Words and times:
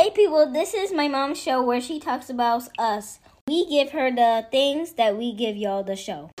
Hey 0.00 0.08
people, 0.08 0.50
this 0.50 0.72
is 0.72 0.94
my 0.94 1.08
mom's 1.08 1.38
show 1.38 1.62
where 1.62 1.78
she 1.78 2.00
talks 2.00 2.30
about 2.30 2.70
us. 2.78 3.18
We 3.46 3.68
give 3.68 3.90
her 3.90 4.10
the 4.10 4.46
things 4.50 4.94
that 4.94 5.18
we 5.18 5.34
give 5.34 5.58
y'all 5.58 5.82
the 5.84 5.94
show. 5.94 6.30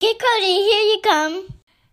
Get 0.00 0.18
Cody, 0.18 0.56
here 0.66 0.82
you 0.90 1.00
come. 1.04 1.51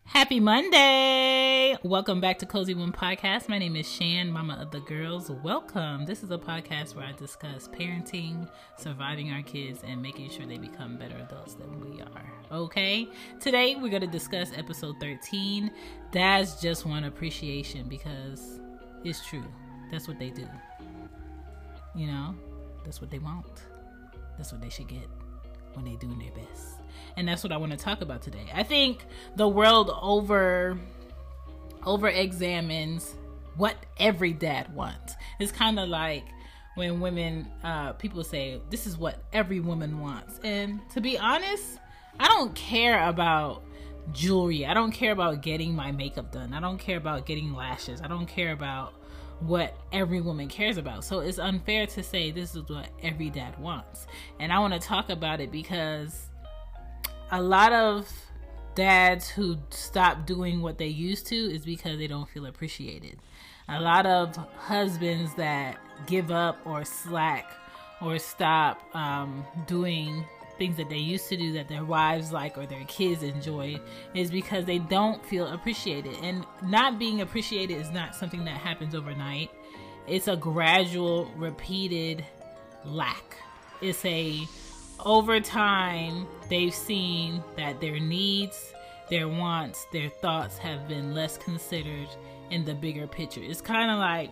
Happy 0.09 0.39
Monday! 0.39 1.77
Welcome 1.83 2.19
back 2.19 2.39
to 2.39 2.47
Cozy 2.47 2.73
Womb 2.73 2.91
Podcast. 2.91 3.47
My 3.47 3.59
name 3.59 3.75
is 3.75 3.87
Shan, 3.87 4.31
Mama 4.31 4.57
of 4.59 4.71
the 4.71 4.79
Girls. 4.79 5.29
Welcome. 5.29 6.07
This 6.07 6.23
is 6.23 6.31
a 6.31 6.37
podcast 6.37 6.95
where 6.95 7.05
I 7.05 7.11
discuss 7.11 7.67
parenting, 7.67 8.49
surviving 8.75 9.31
our 9.31 9.43
kids, 9.43 9.81
and 9.85 10.01
making 10.01 10.31
sure 10.31 10.47
they 10.47 10.57
become 10.57 10.97
better 10.97 11.15
adults 11.15 11.53
than 11.53 11.79
we 11.79 12.01
are. 12.01 12.33
Okay? 12.51 13.07
Today 13.39 13.75
we're 13.75 13.89
going 13.89 14.01
to 14.01 14.07
discuss 14.07 14.51
episode 14.57 14.95
13. 14.99 15.71
Dads 16.11 16.59
just 16.59 16.87
want 16.87 17.05
appreciation 17.05 17.87
because 17.87 18.59
it's 19.03 19.23
true. 19.23 19.45
That's 19.91 20.07
what 20.07 20.17
they 20.17 20.31
do. 20.31 20.47
You 21.93 22.07
know, 22.07 22.35
that's 22.83 22.99
what 22.99 23.11
they 23.11 23.19
want. 23.19 23.61
That's 24.37 24.51
what 24.51 24.59
they 24.59 24.69
should 24.69 24.87
get 24.87 25.07
when 25.75 25.85
they're 25.85 25.97
doing 25.97 26.17
their 26.17 26.31
best 26.31 26.78
and 27.17 27.27
that's 27.27 27.43
what 27.43 27.51
I 27.51 27.57
want 27.57 27.71
to 27.71 27.77
talk 27.77 28.01
about 28.01 28.21
today. 28.21 28.45
I 28.53 28.63
think 28.63 29.05
the 29.35 29.47
world 29.47 29.91
over 30.01 30.77
over 31.85 32.07
examines 32.07 33.15
what 33.55 33.75
every 33.97 34.33
dad 34.33 34.73
wants. 34.73 35.15
It's 35.39 35.51
kind 35.51 35.79
of 35.79 35.89
like 35.89 36.25
when 36.75 36.99
women 36.99 37.47
uh, 37.63 37.93
people 37.93 38.23
say 38.23 38.61
this 38.69 38.87
is 38.87 38.97
what 38.97 39.21
every 39.33 39.59
woman 39.59 39.99
wants, 39.99 40.39
and 40.43 40.81
to 40.91 41.01
be 41.01 41.17
honest, 41.17 41.79
I 42.19 42.27
don't 42.27 42.53
care 42.55 43.07
about 43.07 43.63
jewelry. 44.11 44.65
I 44.65 44.73
don't 44.73 44.91
care 44.91 45.11
about 45.11 45.41
getting 45.41 45.75
my 45.75 45.91
makeup 45.91 46.31
done. 46.31 46.53
I 46.53 46.59
don't 46.59 46.77
care 46.77 46.97
about 46.97 47.25
getting 47.25 47.53
lashes. 47.53 48.01
I 48.01 48.07
don't 48.07 48.25
care 48.25 48.51
about 48.51 48.93
what 49.39 49.75
every 49.91 50.21
woman 50.21 50.47
cares 50.47 50.77
about. 50.77 51.03
So 51.03 51.19
it's 51.19 51.39
unfair 51.39 51.85
to 51.87 52.03
say 52.03 52.31
this 52.31 52.55
is 52.55 52.69
what 52.69 52.89
every 53.01 53.29
dad 53.29 53.57
wants. 53.59 54.07
And 54.39 54.51
I 54.51 54.59
want 54.59 54.73
to 54.73 54.79
talk 54.79 55.09
about 55.09 55.39
it 55.39 55.51
because 55.51 56.28
a 57.31 57.41
lot 57.41 57.73
of 57.73 58.11
dads 58.75 59.29
who 59.29 59.57
stop 59.69 60.25
doing 60.25 60.61
what 60.61 60.77
they 60.77 60.87
used 60.87 61.27
to 61.27 61.35
is 61.35 61.65
because 61.65 61.97
they 61.97 62.07
don't 62.07 62.29
feel 62.29 62.45
appreciated. 62.45 63.19
A 63.67 63.79
lot 63.79 64.05
of 64.05 64.35
husbands 64.57 65.35
that 65.35 65.77
give 66.07 66.31
up 66.31 66.57
or 66.65 66.83
slack 66.85 67.51
or 68.01 68.17
stop 68.17 68.83
um, 68.95 69.45
doing 69.67 70.25
things 70.57 70.75
that 70.77 70.89
they 70.89 70.97
used 70.97 71.29
to 71.29 71.37
do 71.37 71.53
that 71.53 71.67
their 71.67 71.85
wives 71.85 72.31
like 72.31 72.57
or 72.57 72.65
their 72.65 72.83
kids 72.85 73.23
enjoy 73.23 73.79
is 74.13 74.29
because 74.31 74.65
they 74.65 74.79
don't 74.79 75.23
feel 75.25 75.47
appreciated. 75.47 76.15
And 76.21 76.45
not 76.63 76.99
being 76.99 77.21
appreciated 77.21 77.75
is 77.75 77.91
not 77.91 78.15
something 78.15 78.43
that 78.45 78.57
happens 78.57 78.95
overnight, 78.95 79.49
it's 80.07 80.27
a 80.27 80.35
gradual, 80.35 81.31
repeated 81.37 82.25
lack. 82.83 83.37
It's 83.81 84.03
a 84.05 84.45
over 85.05 85.39
time, 85.39 86.27
they've 86.49 86.73
seen 86.73 87.43
that 87.55 87.79
their 87.79 87.99
needs, 87.99 88.73
their 89.09 89.27
wants, 89.27 89.85
their 89.91 90.09
thoughts 90.09 90.57
have 90.57 90.87
been 90.87 91.13
less 91.13 91.37
considered 91.37 92.07
in 92.51 92.65
the 92.65 92.73
bigger 92.73 93.07
picture. 93.07 93.41
It's 93.43 93.61
kind 93.61 93.91
of 93.91 93.99
like 93.99 94.31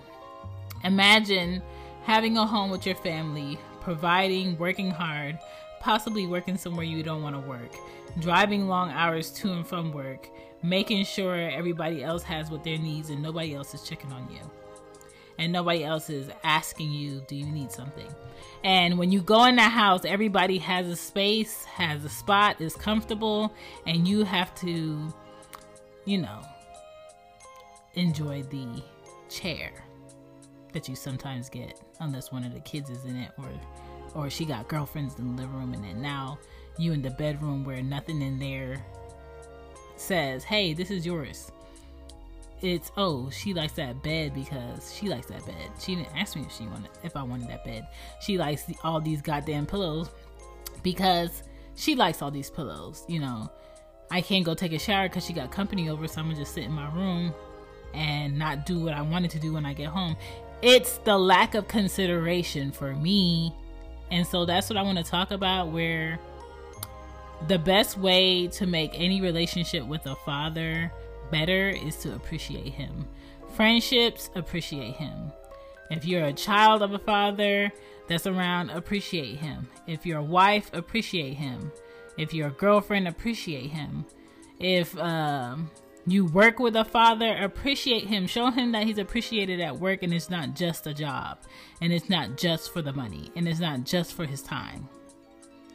imagine 0.84 1.62
having 2.04 2.38
a 2.38 2.46
home 2.46 2.70
with 2.70 2.86
your 2.86 2.96
family, 2.96 3.58
providing, 3.82 4.58
working 4.58 4.92
hard, 4.92 5.38
possibly 5.80 6.28
working 6.28 6.58
somewhere 6.58 6.86
you 6.86 7.04
don't 7.04 7.24
want 7.24 7.36
to 7.36 7.50
work, 7.50 7.74
driving 8.20 8.68
long 8.68 8.90
hours 8.92 9.32
to 9.32 9.52
and 9.54 9.66
from 9.66 9.92
work, 9.92 10.30
making 10.64 11.06
sure 11.06 11.36
everybody 11.36 12.04
else 12.04 12.24
has 12.24 12.50
what 12.50 12.64
their 12.64 12.78
needs 12.78 13.10
and 13.10 13.22
nobody 13.22 13.54
else 13.54 13.74
is 13.74 13.84
checking 13.84 14.12
on 14.12 14.28
you. 14.32 14.40
And 15.40 15.54
nobody 15.54 15.84
else 15.84 16.10
is 16.10 16.30
asking 16.44 16.92
you, 16.92 17.24
do 17.28 17.36
you 17.36 17.46
need 17.46 17.72
something? 17.72 18.08
And 18.64 18.98
when 18.98 19.12
you 19.12 19.22
go 19.22 19.46
in 19.46 19.56
that 19.58 19.72
house, 19.72 20.04
everybody 20.04 20.58
has 20.58 20.88
a 20.88 20.96
space, 20.96 21.64
has 21.66 22.04
a 22.04 22.10
spot, 22.10 22.60
is 22.60 22.76
comfortable, 22.76 23.54
and 23.86 24.08
you 24.08 24.24
have 24.24 24.54
to, 24.56 25.14
you 26.06 26.18
know, 26.18 26.40
enjoy 27.94 28.42
the 28.44 28.84
chair 29.30 29.72
that 30.74 30.90
you 30.90 30.96
sometimes 30.96 31.50
get, 31.50 31.80
unless 32.00 32.32
one 32.32 32.44
of 32.44 32.54
the 32.54 32.60
kids 32.62 32.90
is 32.90 33.06
in 33.06 33.16
it, 33.16 33.32
or 33.38 33.50
or 34.16 34.30
she 34.30 34.46
got 34.46 34.68
girlfriends 34.68 35.20
in 35.20 35.36
the 35.36 35.42
living 35.42 35.56
room, 35.56 35.74
and 35.74 35.84
then 35.84 36.02
now 36.02 36.40
you 36.78 36.94
in 36.94 37.02
the 37.02 37.12
bedroom 37.12 37.64
where 37.64 37.82
nothing 37.84 38.22
in 38.22 38.40
there 38.40 38.84
says, 39.98 40.44
"Hey, 40.44 40.74
this 40.74 40.90
is 40.90 41.06
yours." 41.06 41.52
It's 42.62 42.92
oh 42.98 43.30
she 43.30 43.54
likes 43.54 43.74
that 43.74 44.02
bed 44.02 44.34
because 44.34 44.94
she 44.94 45.08
likes 45.08 45.28
that 45.28 45.46
bed. 45.46 45.72
She 45.80 45.96
didn't 45.96 46.16
ask 46.16 46.36
me 46.36 46.44
if 46.44 46.52
she 46.52 46.66
wanted 46.66 46.90
if 47.04 47.16
I 47.16 47.24
wanted 47.24 47.50
that 47.50 47.64
bed. 47.64 47.88
She 48.20 48.38
likes 48.38 48.64
the, 48.64 48.76
all 48.84 49.00
these 49.00 49.22
goddamn 49.22 49.66
pillows 49.66 50.10
because 50.84 51.44
she 51.76 51.96
likes 51.96 52.22
all 52.22 52.32
these 52.32 52.50
pillows. 52.50 53.06
You 53.08 53.20
know, 53.20 53.52
I 54.10 54.22
can't 54.22 54.44
go 54.44 54.54
take 54.54 54.74
a 54.74 54.80
shower 54.80 55.08
because 55.08 55.26
she 55.26 55.34
got 55.34 55.52
company 55.52 55.90
over, 55.90 56.08
so 56.08 56.20
I'm 56.20 56.28
gonna 56.28 56.40
just 56.40 56.54
sit 56.54 56.64
in 56.64 56.72
my 56.72 56.92
room 56.94 57.34
and 57.94 58.38
not 58.38 58.66
do 58.66 58.80
what 58.80 58.94
I 58.94 59.02
wanted 59.02 59.32
to 59.32 59.40
do 59.40 59.54
when 59.54 59.66
I 59.66 59.74
get 59.74 59.88
home. 59.88 60.16
It's 60.62 60.98
the 61.00 61.18
lack 61.18 61.54
of 61.54 61.68
consideration 61.68 62.72
for 62.72 62.96
me, 62.96 63.54
and 64.10 64.26
so 64.26 64.46
that's 64.46 64.70
what 64.70 64.78
I 64.78 64.82
want 64.82 64.98
to 64.98 65.04
talk 65.04 65.30
about. 65.30 65.72
Where 65.72 66.20
the 67.48 67.60
best 67.60 67.98
way 67.98 68.48
to 68.48 68.66
make 68.66 68.92
any 68.96 69.22
relationship 69.22 69.86
with 69.86 70.06
a 70.08 70.16
father 70.16 70.92
better 71.32 71.70
is 71.70 71.96
to 71.98 72.16
appreciate 72.16 72.74
him. 72.74 73.08
Friendships, 73.56 74.30
appreciate 74.36 74.96
him. 74.96 75.32
If 75.90 76.06
you're 76.06 76.26
a 76.26 76.34
child 76.34 76.82
of 76.82 76.94
a 76.94 77.00
father 77.00 77.72
that's 78.08 78.28
around, 78.28 78.70
appreciate 78.70 79.38
him. 79.38 79.68
If 79.88 80.06
you're 80.06 80.20
a 80.20 80.24
wife, 80.24 80.70
appreciate 80.74 81.36
him. 81.36 81.72
If 82.18 82.34
you're 82.34 82.48
a 82.48 82.52
girlfriend, 82.52 83.08
appreciate 83.08 83.70
him. 83.70 84.06
If 84.60 84.98
um, 84.98 85.70
you 86.06 86.26
work 86.26 86.60
with 86.60 86.76
a 86.76 86.86
father, 86.86 87.36
appreciate 87.38 88.08
him. 88.08 88.28
Show 88.28 88.50
him 88.50 88.72
that 88.72 88.84
he's 88.84 88.98
appreciated 88.98 89.60
at 89.60 89.80
work 89.80 90.04
and 90.04 90.14
it's 90.14 90.30
not 90.30 90.56
just 90.56 90.88
a 90.88 90.94
job. 90.94 91.40
And 91.82 91.94
it's 91.94 92.10
not 92.10 92.38
just 92.38 92.74
for 92.74 92.82
the 92.82 92.94
money. 92.94 93.32
And 93.36 93.48
it's 93.48 93.60
not 93.60 93.84
just 93.84 94.14
for 94.14 94.26
his 94.26 94.42
time. 94.42 94.90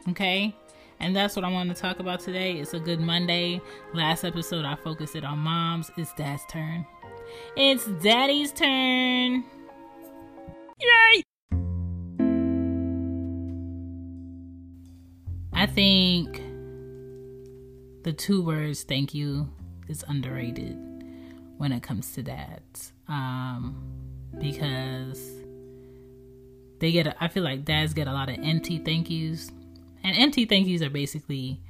Okay? 0.09 0.55
And 1.03 1.13
that's 1.13 1.35
what 1.35 1.43
I 1.43 1.51
want 1.51 1.67
to 1.67 1.75
talk 1.75 1.99
about 1.99 2.21
today. 2.21 2.53
It's 2.53 2.73
a 2.73 2.79
good 2.79 3.01
Monday. 3.01 3.59
Last 3.93 4.23
episode, 4.23 4.63
I 4.63 4.75
focused 4.75 5.17
it 5.17 5.25
on 5.25 5.37
moms. 5.37 5.91
It's 5.97 6.13
dad's 6.13 6.43
turn. 6.49 6.85
It's 7.57 7.85
daddy's 8.01 8.53
turn. 8.53 9.43
Yay! 10.79 11.23
I 15.51 15.65
think 15.65 16.41
the 18.05 18.13
two 18.13 18.41
words 18.41 18.83
thank 18.83 19.13
you 19.13 19.49
is 19.89 20.05
underrated 20.07 20.77
when 21.57 21.73
it 21.73 21.83
comes 21.83 22.13
to 22.13 22.23
dads. 22.23 22.93
Um, 23.09 23.75
because 24.39 25.21
they 26.79 26.93
get, 26.93 27.07
a, 27.07 27.21
I 27.21 27.27
feel 27.27 27.43
like 27.43 27.65
dads 27.65 27.93
get 27.93 28.07
a 28.07 28.13
lot 28.13 28.29
of 28.29 28.37
empty 28.41 28.77
thank 28.77 29.09
yous 29.09 29.51
and 30.03 30.17
empty 30.17 30.45
thank 30.45 30.67
yous 30.67 30.81
are 30.81 30.89
basically 30.89 31.61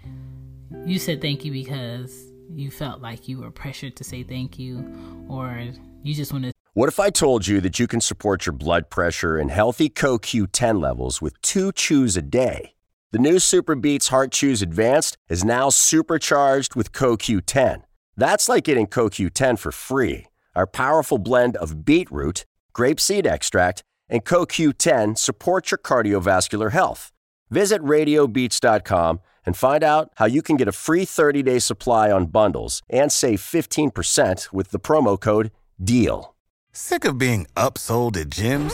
you 0.86 1.00
said 1.00 1.22
thank 1.22 1.46
you 1.46 1.52
because 1.52 2.34
you 2.50 2.72
felt 2.72 3.02
like 3.02 3.28
you 3.28 3.40
were 3.40 3.52
pressured 3.52 3.96
to 3.98 4.04
say 4.04 4.24
thank 4.24 4.60
you 4.60 4.86
or 5.30 5.66
you 6.04 6.14
just 6.14 6.32
want 6.34 6.46
to. 6.46 6.52
What 6.74 6.90
if 6.90 7.00
I 7.00 7.10
told 7.10 7.48
you 7.48 7.62
that 7.62 7.80
you 7.80 7.88
can 7.88 8.02
support 8.02 8.46
your 8.46 8.54
blood 8.54 8.90
pressure 8.90 9.38
and 9.38 9.52
healthy 9.52 9.90
CoQ10 9.90 10.82
levels 10.82 11.22
with 11.22 11.40
two 11.42 11.72
chews 11.72 12.18
a 12.18 12.22
day? 12.22 12.74
The 13.12 13.20
new 13.20 13.36
SuperBeets 13.36 14.10
Heart 14.10 14.32
Chews 14.32 14.64
Advanced 14.64 15.16
is 15.30 15.46
now 15.46 15.70
supercharged 15.70 16.74
with 16.74 16.92
CoQ10. 16.92 17.84
That's 18.18 18.50
like 18.50 18.64
getting 18.64 18.88
CoQ10 18.88 19.60
for 19.60 19.72
free. 19.72 20.26
Our 20.56 20.66
powerful 20.66 21.20
blend 21.20 21.56
of 21.58 21.86
beetroot, 21.86 22.46
grapeseed 22.74 23.28
extract, 23.28 23.84
and 24.10 24.26
CoQ10 24.26 25.18
supports 25.18 25.70
your 25.72 25.78
cardiovascular 25.78 26.72
health. 26.72 27.13
Visit 27.54 27.84
radiobeats.com 27.84 29.20
and 29.46 29.56
find 29.56 29.84
out 29.84 30.10
how 30.16 30.26
you 30.26 30.42
can 30.42 30.58
get 30.58 30.68
a 30.68 30.72
free 30.72 31.06
30 31.06 31.44
day 31.44 31.60
supply 31.60 32.12
on 32.12 32.26
bundles 32.26 32.82
and 32.90 33.12
save 33.12 33.40
15% 33.42 34.52
with 34.52 34.72
the 34.72 34.80
promo 34.80 35.20
code 35.20 35.52
DEAL. 35.82 36.34
Sick 36.72 37.06
of 37.06 37.20
being 37.20 37.46
upsold 37.56 38.18
at 38.18 38.30
gyms? 38.30 38.74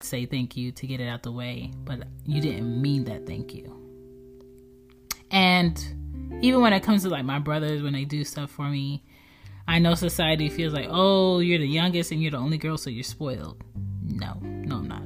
Say 0.00 0.26
thank 0.26 0.56
you 0.56 0.72
to 0.72 0.86
get 0.86 1.00
it 1.00 1.08
out 1.08 1.22
the 1.22 1.32
way, 1.32 1.72
but 1.84 2.04
you 2.24 2.40
didn't 2.40 2.80
mean 2.80 3.04
that 3.04 3.26
thank 3.26 3.54
you. 3.54 3.80
And 5.30 5.82
even 6.42 6.60
when 6.60 6.72
it 6.72 6.82
comes 6.82 7.02
to 7.02 7.08
like 7.08 7.24
my 7.24 7.38
brothers, 7.38 7.82
when 7.82 7.92
they 7.92 8.04
do 8.04 8.24
stuff 8.24 8.50
for 8.50 8.68
me, 8.68 9.02
I 9.66 9.78
know 9.78 9.94
society 9.94 10.50
feels 10.50 10.74
like, 10.74 10.88
oh, 10.90 11.38
you're 11.38 11.58
the 11.58 11.66
youngest 11.66 12.12
and 12.12 12.22
you're 12.22 12.32
the 12.32 12.36
only 12.36 12.58
girl, 12.58 12.76
so 12.76 12.90
you're 12.90 13.02
spoiled. 13.02 13.62
No, 14.02 14.34
no, 14.42 14.76
I'm 14.76 14.88
not. 14.88 15.02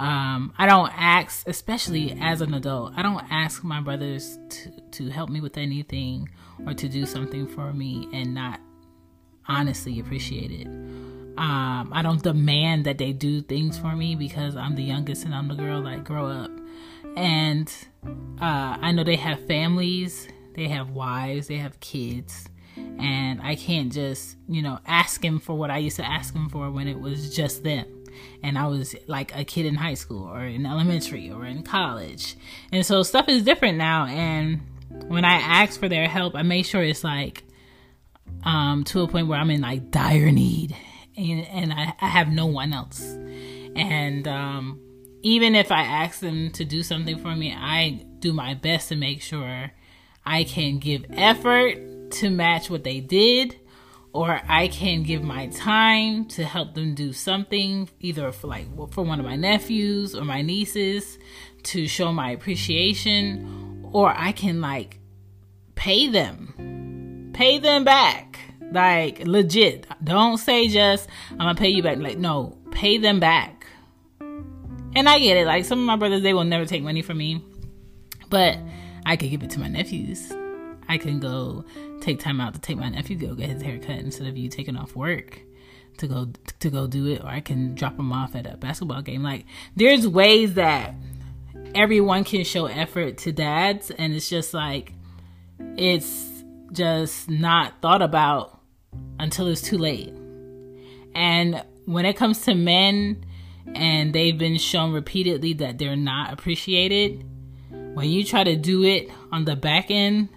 Um, 0.00 0.54
I 0.56 0.66
don't 0.66 0.90
ask, 0.96 1.46
especially 1.46 2.16
as 2.20 2.40
an 2.40 2.54
adult, 2.54 2.94
I 2.96 3.02
don't 3.02 3.22
ask 3.30 3.62
my 3.62 3.80
brothers 3.80 4.38
to, 4.48 4.70
to 4.92 5.10
help 5.10 5.28
me 5.28 5.40
with 5.40 5.58
anything 5.58 6.28
or 6.66 6.72
to 6.72 6.88
do 6.88 7.04
something 7.04 7.46
for 7.46 7.72
me 7.72 8.08
and 8.12 8.34
not 8.34 8.60
honestly 9.46 10.00
appreciate 10.00 10.50
it. 10.50 10.66
Um, 11.36 11.90
I 11.92 12.02
don't 12.02 12.22
demand 12.22 12.84
that 12.86 12.98
they 12.98 13.12
do 13.12 13.40
things 13.40 13.78
for 13.78 13.96
me 13.96 14.14
because 14.14 14.56
I'm 14.56 14.74
the 14.74 14.82
youngest 14.82 15.24
and 15.24 15.34
I'm 15.34 15.48
the 15.48 15.54
girl. 15.54 15.80
Like, 15.80 16.04
grow 16.04 16.26
up. 16.26 16.50
And 17.16 17.72
uh, 18.40 18.76
I 18.80 18.92
know 18.92 19.04
they 19.04 19.16
have 19.16 19.44
families, 19.46 20.28
they 20.54 20.68
have 20.68 20.90
wives, 20.90 21.48
they 21.48 21.56
have 21.56 21.80
kids 21.80 22.48
and 22.98 23.40
I 23.42 23.54
can't 23.54 23.92
just, 23.92 24.36
you 24.48 24.62
know, 24.62 24.78
ask 24.86 25.22
them 25.22 25.40
for 25.40 25.56
what 25.56 25.70
I 25.70 25.78
used 25.78 25.96
to 25.96 26.06
ask 26.06 26.34
them 26.34 26.48
for 26.48 26.70
when 26.70 26.86
it 26.86 27.00
was 27.00 27.34
just 27.34 27.64
them. 27.64 27.86
And 28.42 28.58
I 28.58 28.66
was 28.66 28.94
like 29.06 29.34
a 29.34 29.44
kid 29.44 29.66
in 29.66 29.74
high 29.74 29.94
school 29.94 30.24
or 30.24 30.44
in 30.44 30.66
elementary 30.66 31.30
or 31.30 31.46
in 31.46 31.62
college. 31.62 32.36
And 32.72 32.84
so 32.84 33.02
stuff 33.02 33.28
is 33.28 33.42
different 33.42 33.78
now. 33.78 34.06
And 34.06 34.60
when 35.08 35.24
I 35.24 35.34
ask 35.34 35.80
for 35.80 35.88
their 35.88 36.08
help, 36.08 36.34
I 36.34 36.42
make 36.42 36.66
sure 36.66 36.82
it's 36.82 37.04
like 37.04 37.44
um, 38.44 38.84
to 38.84 39.02
a 39.02 39.08
point 39.08 39.28
where 39.28 39.38
I'm 39.38 39.50
in 39.50 39.62
like 39.62 39.90
dire 39.90 40.30
need 40.30 40.76
and, 41.20 41.46
and 41.46 41.72
I, 41.72 41.94
I 42.00 42.08
have 42.08 42.28
no 42.28 42.46
one 42.46 42.72
else. 42.72 43.00
And 43.00 44.26
um, 44.26 44.80
even 45.22 45.54
if 45.54 45.70
I 45.70 45.82
ask 45.82 46.20
them 46.20 46.50
to 46.52 46.64
do 46.64 46.82
something 46.82 47.18
for 47.18 47.34
me, 47.36 47.52
I 47.52 48.04
do 48.18 48.32
my 48.32 48.54
best 48.54 48.88
to 48.88 48.96
make 48.96 49.22
sure 49.22 49.70
I 50.24 50.44
can 50.44 50.78
give 50.78 51.04
effort 51.10 52.10
to 52.10 52.30
match 52.30 52.70
what 52.70 52.84
they 52.84 53.00
did 53.00 53.56
or 54.12 54.40
I 54.48 54.68
can 54.68 55.02
give 55.02 55.22
my 55.22 55.46
time 55.48 56.24
to 56.26 56.44
help 56.44 56.74
them 56.74 56.94
do 56.94 57.12
something 57.12 57.88
either 58.00 58.32
for 58.32 58.48
like 58.48 58.66
for 58.90 59.04
one 59.04 59.20
of 59.20 59.26
my 59.26 59.36
nephews 59.36 60.14
or 60.14 60.24
my 60.24 60.42
nieces 60.42 61.18
to 61.64 61.86
show 61.86 62.12
my 62.12 62.32
appreciation 62.32 63.88
or 63.92 64.12
I 64.16 64.32
can 64.32 64.60
like 64.60 64.98
pay 65.74 66.08
them 66.08 67.30
pay 67.34 67.58
them 67.58 67.84
back 67.84 68.29
like 68.72 69.26
legit. 69.26 69.86
Don't 70.02 70.38
say 70.38 70.68
just 70.68 71.08
I'm 71.32 71.38
gonna 71.38 71.54
pay 71.54 71.68
you 71.68 71.82
back. 71.82 71.98
Like 71.98 72.18
no 72.18 72.56
pay 72.70 72.98
them 72.98 73.20
back. 73.20 73.66
And 74.20 75.08
I 75.08 75.18
get 75.18 75.36
it. 75.36 75.46
Like 75.46 75.64
some 75.64 75.78
of 75.78 75.84
my 75.84 75.96
brothers 75.96 76.22
they 76.22 76.34
will 76.34 76.44
never 76.44 76.66
take 76.66 76.82
money 76.82 77.02
from 77.02 77.18
me 77.18 77.44
but 78.30 78.58
I 79.04 79.16
could 79.16 79.30
give 79.30 79.42
it 79.42 79.50
to 79.50 79.60
my 79.60 79.68
nephews. 79.68 80.32
I 80.88 80.96
can 80.96 81.20
go 81.20 81.64
take 82.00 82.20
time 82.20 82.40
out 82.40 82.54
to 82.54 82.60
take 82.60 82.78
my 82.78 82.88
nephew 82.88 83.16
go 83.16 83.34
get 83.34 83.50
his 83.50 83.60
haircut 83.62 83.98
instead 83.98 84.26
of 84.26 84.38
you 84.38 84.48
taking 84.48 84.76
off 84.76 84.96
work 84.96 85.42
to 85.98 86.08
go 86.08 86.28
to 86.60 86.70
go 86.70 86.86
do 86.86 87.06
it 87.06 87.22
or 87.22 87.26
I 87.26 87.40
can 87.40 87.74
drop 87.74 87.98
him 87.98 88.12
off 88.12 88.34
at 88.34 88.46
a 88.46 88.56
basketball 88.56 89.02
game. 89.02 89.22
Like 89.22 89.44
there's 89.76 90.08
ways 90.08 90.54
that 90.54 90.94
everyone 91.74 92.24
can 92.24 92.44
show 92.44 92.66
effort 92.66 93.18
to 93.18 93.32
dads 93.32 93.90
and 93.90 94.14
it's 94.14 94.30
just 94.30 94.54
like 94.54 94.92
it's 95.76 96.28
just 96.72 97.28
not 97.28 97.74
thought 97.82 98.02
about 98.02 98.59
until 99.18 99.46
it's 99.48 99.62
too 99.62 99.78
late. 99.78 100.12
And 101.14 101.62
when 101.86 102.04
it 102.04 102.16
comes 102.16 102.40
to 102.42 102.54
men 102.54 103.24
and 103.74 104.12
they've 104.12 104.36
been 104.36 104.58
shown 104.58 104.92
repeatedly 104.92 105.54
that 105.54 105.78
they're 105.78 105.96
not 105.96 106.32
appreciated, 106.32 107.24
when 107.94 108.08
you 108.08 108.24
try 108.24 108.44
to 108.44 108.56
do 108.56 108.84
it 108.84 109.10
on 109.32 109.44
the 109.44 109.56
back 109.56 109.90
end 109.90 110.28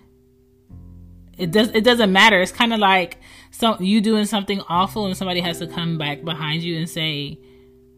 it 1.37 1.51
does 1.51 1.69
it 1.69 1.83
doesn't 1.83 2.11
matter. 2.11 2.41
It's 2.41 2.51
kind 2.51 2.73
of 2.73 2.79
like 2.79 3.17
so 3.51 3.79
you 3.79 4.01
doing 4.01 4.25
something 4.25 4.61
awful 4.69 5.05
and 5.05 5.17
somebody 5.17 5.41
has 5.41 5.59
to 5.59 5.67
come 5.67 5.97
back 5.97 6.23
behind 6.23 6.63
you 6.63 6.77
and 6.77 6.89
say 6.89 7.39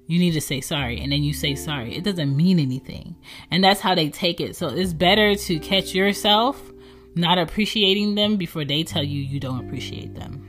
you 0.07 0.19
need 0.19 0.31
to 0.31 0.41
say 0.41 0.61
sorry 0.61 1.01
and 1.01 1.11
then 1.11 1.23
you 1.23 1.33
say 1.33 1.55
sorry. 1.55 1.95
It 1.95 2.03
doesn't 2.03 2.35
mean 2.35 2.59
anything. 2.59 3.15
And 3.51 3.63
that's 3.63 3.81
how 3.81 3.95
they 3.95 4.09
take 4.09 4.39
it. 4.39 4.55
So 4.55 4.69
it's 4.69 4.93
better 4.93 5.35
to 5.35 5.59
catch 5.59 5.93
yourself 5.93 6.71
not 7.15 7.37
appreciating 7.37 8.15
them 8.15 8.35
before 8.35 8.65
they 8.65 8.83
tell 8.83 9.03
you 9.03 9.21
you 9.21 9.39
don't 9.39 9.65
appreciate 9.65 10.15
them. 10.15 10.44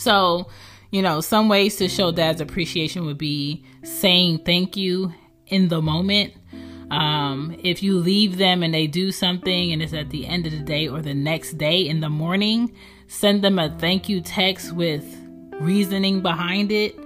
So, 0.00 0.48
you 0.90 1.02
know, 1.02 1.20
some 1.20 1.48
ways 1.48 1.76
to 1.76 1.88
show 1.88 2.10
dad's 2.10 2.40
appreciation 2.40 3.04
would 3.06 3.18
be 3.18 3.64
saying 3.82 4.44
thank 4.44 4.76
you 4.76 5.12
in 5.46 5.68
the 5.68 5.82
moment 5.82 6.32
um, 6.90 7.56
if 7.62 7.82
you 7.82 7.98
leave 7.98 8.36
them 8.36 8.62
and 8.62 8.74
they 8.74 8.86
do 8.86 9.12
something 9.12 9.72
and 9.72 9.80
it's 9.80 9.92
at 9.92 10.10
the 10.10 10.26
end 10.26 10.46
of 10.46 10.52
the 10.52 10.58
day 10.58 10.88
or 10.88 11.00
the 11.00 11.14
next 11.14 11.52
day 11.52 11.86
in 11.86 12.00
the 12.00 12.08
morning, 12.08 12.74
send 13.06 13.42
them 13.42 13.58
a 13.58 13.70
thank 13.78 14.08
you 14.08 14.20
text 14.20 14.72
with 14.72 15.04
reasoning 15.60 16.20
behind 16.20 16.72
it. 16.72 16.98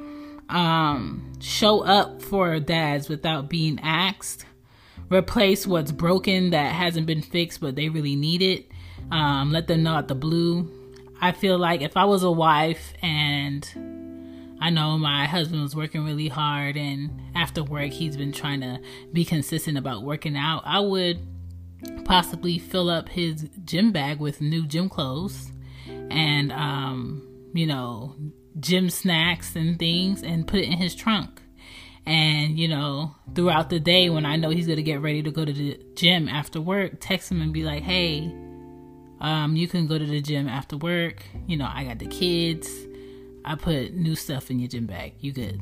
Um, 0.49 1.33
show 1.41 1.81
up 1.81 2.23
for 2.23 2.59
dads 2.61 3.09
without 3.09 3.51
being 3.51 3.79
asked. 3.83 4.47
Replace 5.11 5.67
what's 5.67 5.93
broken 5.93 6.51
that 6.51 6.73
hasn't 6.73 7.07
been 7.07 7.23
fixed 7.23 7.61
but 7.61 7.77
they 7.77 7.89
really 7.91 8.17
need 8.17 8.41
it. 8.41 8.71
Um, 9.11 9.53
let 9.53 9.67
them 9.67 9.83
know 9.83 9.99
at 9.99 10.09
the 10.09 10.15
blue. 10.15 10.84
I 11.21 11.33
feel 11.33 11.59
like 11.59 11.81
if 11.81 11.97
I 11.97 12.05
was 12.05 12.23
a 12.23 12.31
wife 12.31 12.93
and 13.03 13.67
I 14.61 14.71
know 14.71 14.97
my 14.99 15.27
husband 15.27 15.63
was 15.63 15.75
working 15.77 16.05
really 16.05 16.29
hard, 16.29 16.77
and 16.77 17.11
after 17.35 17.63
work, 17.63 17.91
he's 17.91 18.17
been 18.17 18.33
trying 18.33 18.61
to 18.61 18.81
be 19.13 19.25
consistent 19.25 19.77
about 19.77 20.03
working 20.03 20.37
out. 20.37 20.63
I 20.65 20.81
would 20.81 21.19
possibly 22.05 22.59
fill 22.59 22.89
up 22.89 23.09
his 23.09 23.49
gym 23.65 23.93
bag 23.93 24.21
with 24.21 24.41
new 24.41 24.67
gym 24.67 24.89
clothes 24.89 25.53
and, 26.11 26.51
um, 26.53 27.29
you 27.53 27.67
know, 27.67 28.17
gym 28.59 28.89
snacks 28.89 29.57
and 29.57 29.79
things 29.79 30.23
and 30.23 30.47
put 30.47 30.61
it 30.61 30.67
in 30.67 30.79
his 30.79 30.95
trunk. 30.95 31.43
And, 32.07 32.59
you 32.59 32.69
know, 32.69 33.17
throughout 33.35 33.71
the 33.71 33.81
day 33.81 34.11
when 34.11 34.27
I 34.27 34.37
know 34.37 34.51
he's 34.51 34.67
going 34.67 34.77
to 34.77 34.83
get 34.83 35.01
ready 35.01 35.23
to 35.23 35.31
go 35.31 35.45
to 35.45 35.53
the 35.53 35.81
gym 35.95 36.29
after 36.29 36.61
work, 36.61 37.01
text 37.01 37.31
him 37.31 37.43
and 37.43 37.53
be 37.53 37.65
like, 37.65 37.83
hey, 37.83 38.33
um, 39.21 39.57
you 39.57 39.69
can 39.69 39.87
go 39.87 39.99
to 39.99 40.05
the 40.05 40.21
gym 40.21 40.49
after 40.49 40.77
work. 40.77 41.23
You 41.47 41.57
know, 41.57 41.71
I 41.73 41.85
got 41.85 41.99
the 41.99 42.07
kids 42.07 42.69
I 43.45 43.57
put 43.57 43.93
new 43.93 44.17
stuff 44.17 44.51
in 44.51 44.59
your 44.59 44.69
gym 44.69 44.87
bag. 44.87 45.15
You 45.21 45.33
good. 45.33 45.61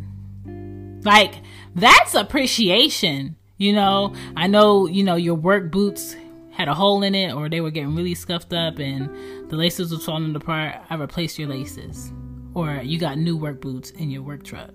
Like, 1.05 1.35
that's 1.75 2.15
appreciation. 2.15 3.37
You 3.59 3.73
know, 3.73 4.15
I 4.37 4.47
know, 4.47 4.87
you 4.87 5.03
know, 5.03 5.17
your 5.17 5.35
work 5.35 5.71
boots 5.71 6.17
had 6.51 6.69
a 6.69 6.75
hole 6.75 7.03
in 7.03 7.15
it 7.15 7.33
or 7.33 7.49
they 7.49 7.61
were 7.61 7.71
getting 7.71 7.97
really 7.97 8.15
scuffed 8.15 8.53
up 8.53 8.79
and 8.79 9.09
the 9.51 9.57
laces 9.57 9.91
was 9.91 10.05
falling 10.05 10.35
apart. 10.37 10.77
I 10.91 10.95
replaced 10.95 11.39
your 11.39 11.49
laces. 11.49 12.13
Or 12.55 12.77
you 12.77 12.99
got 12.99 13.19
new 13.19 13.37
work 13.37 13.61
boots 13.61 13.91
in 13.91 14.11
your 14.11 14.23
work 14.23 14.45
truck. 14.45 14.71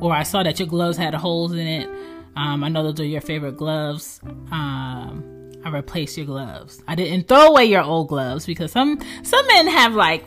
Or 0.00 0.12
I 0.12 0.24
saw 0.24 0.42
that 0.42 0.58
your 0.58 0.68
gloves 0.68 0.98
had 0.98 1.14
holes 1.14 1.52
in 1.52 1.66
it. 1.66 1.88
Um, 2.36 2.64
I 2.64 2.68
know 2.68 2.82
those 2.82 3.00
are 3.00 3.04
your 3.04 3.20
favorite 3.20 3.56
gloves. 3.56 4.20
Um, 4.50 5.33
I 5.64 5.70
replaced 5.70 6.16
your 6.16 6.26
gloves. 6.26 6.82
I 6.86 6.94
didn't 6.94 7.26
throw 7.26 7.48
away 7.48 7.64
your 7.64 7.82
old 7.82 8.08
gloves 8.08 8.44
because 8.44 8.70
some 8.70 9.00
some 9.22 9.46
men 9.48 9.66
have 9.68 9.94
like 9.94 10.24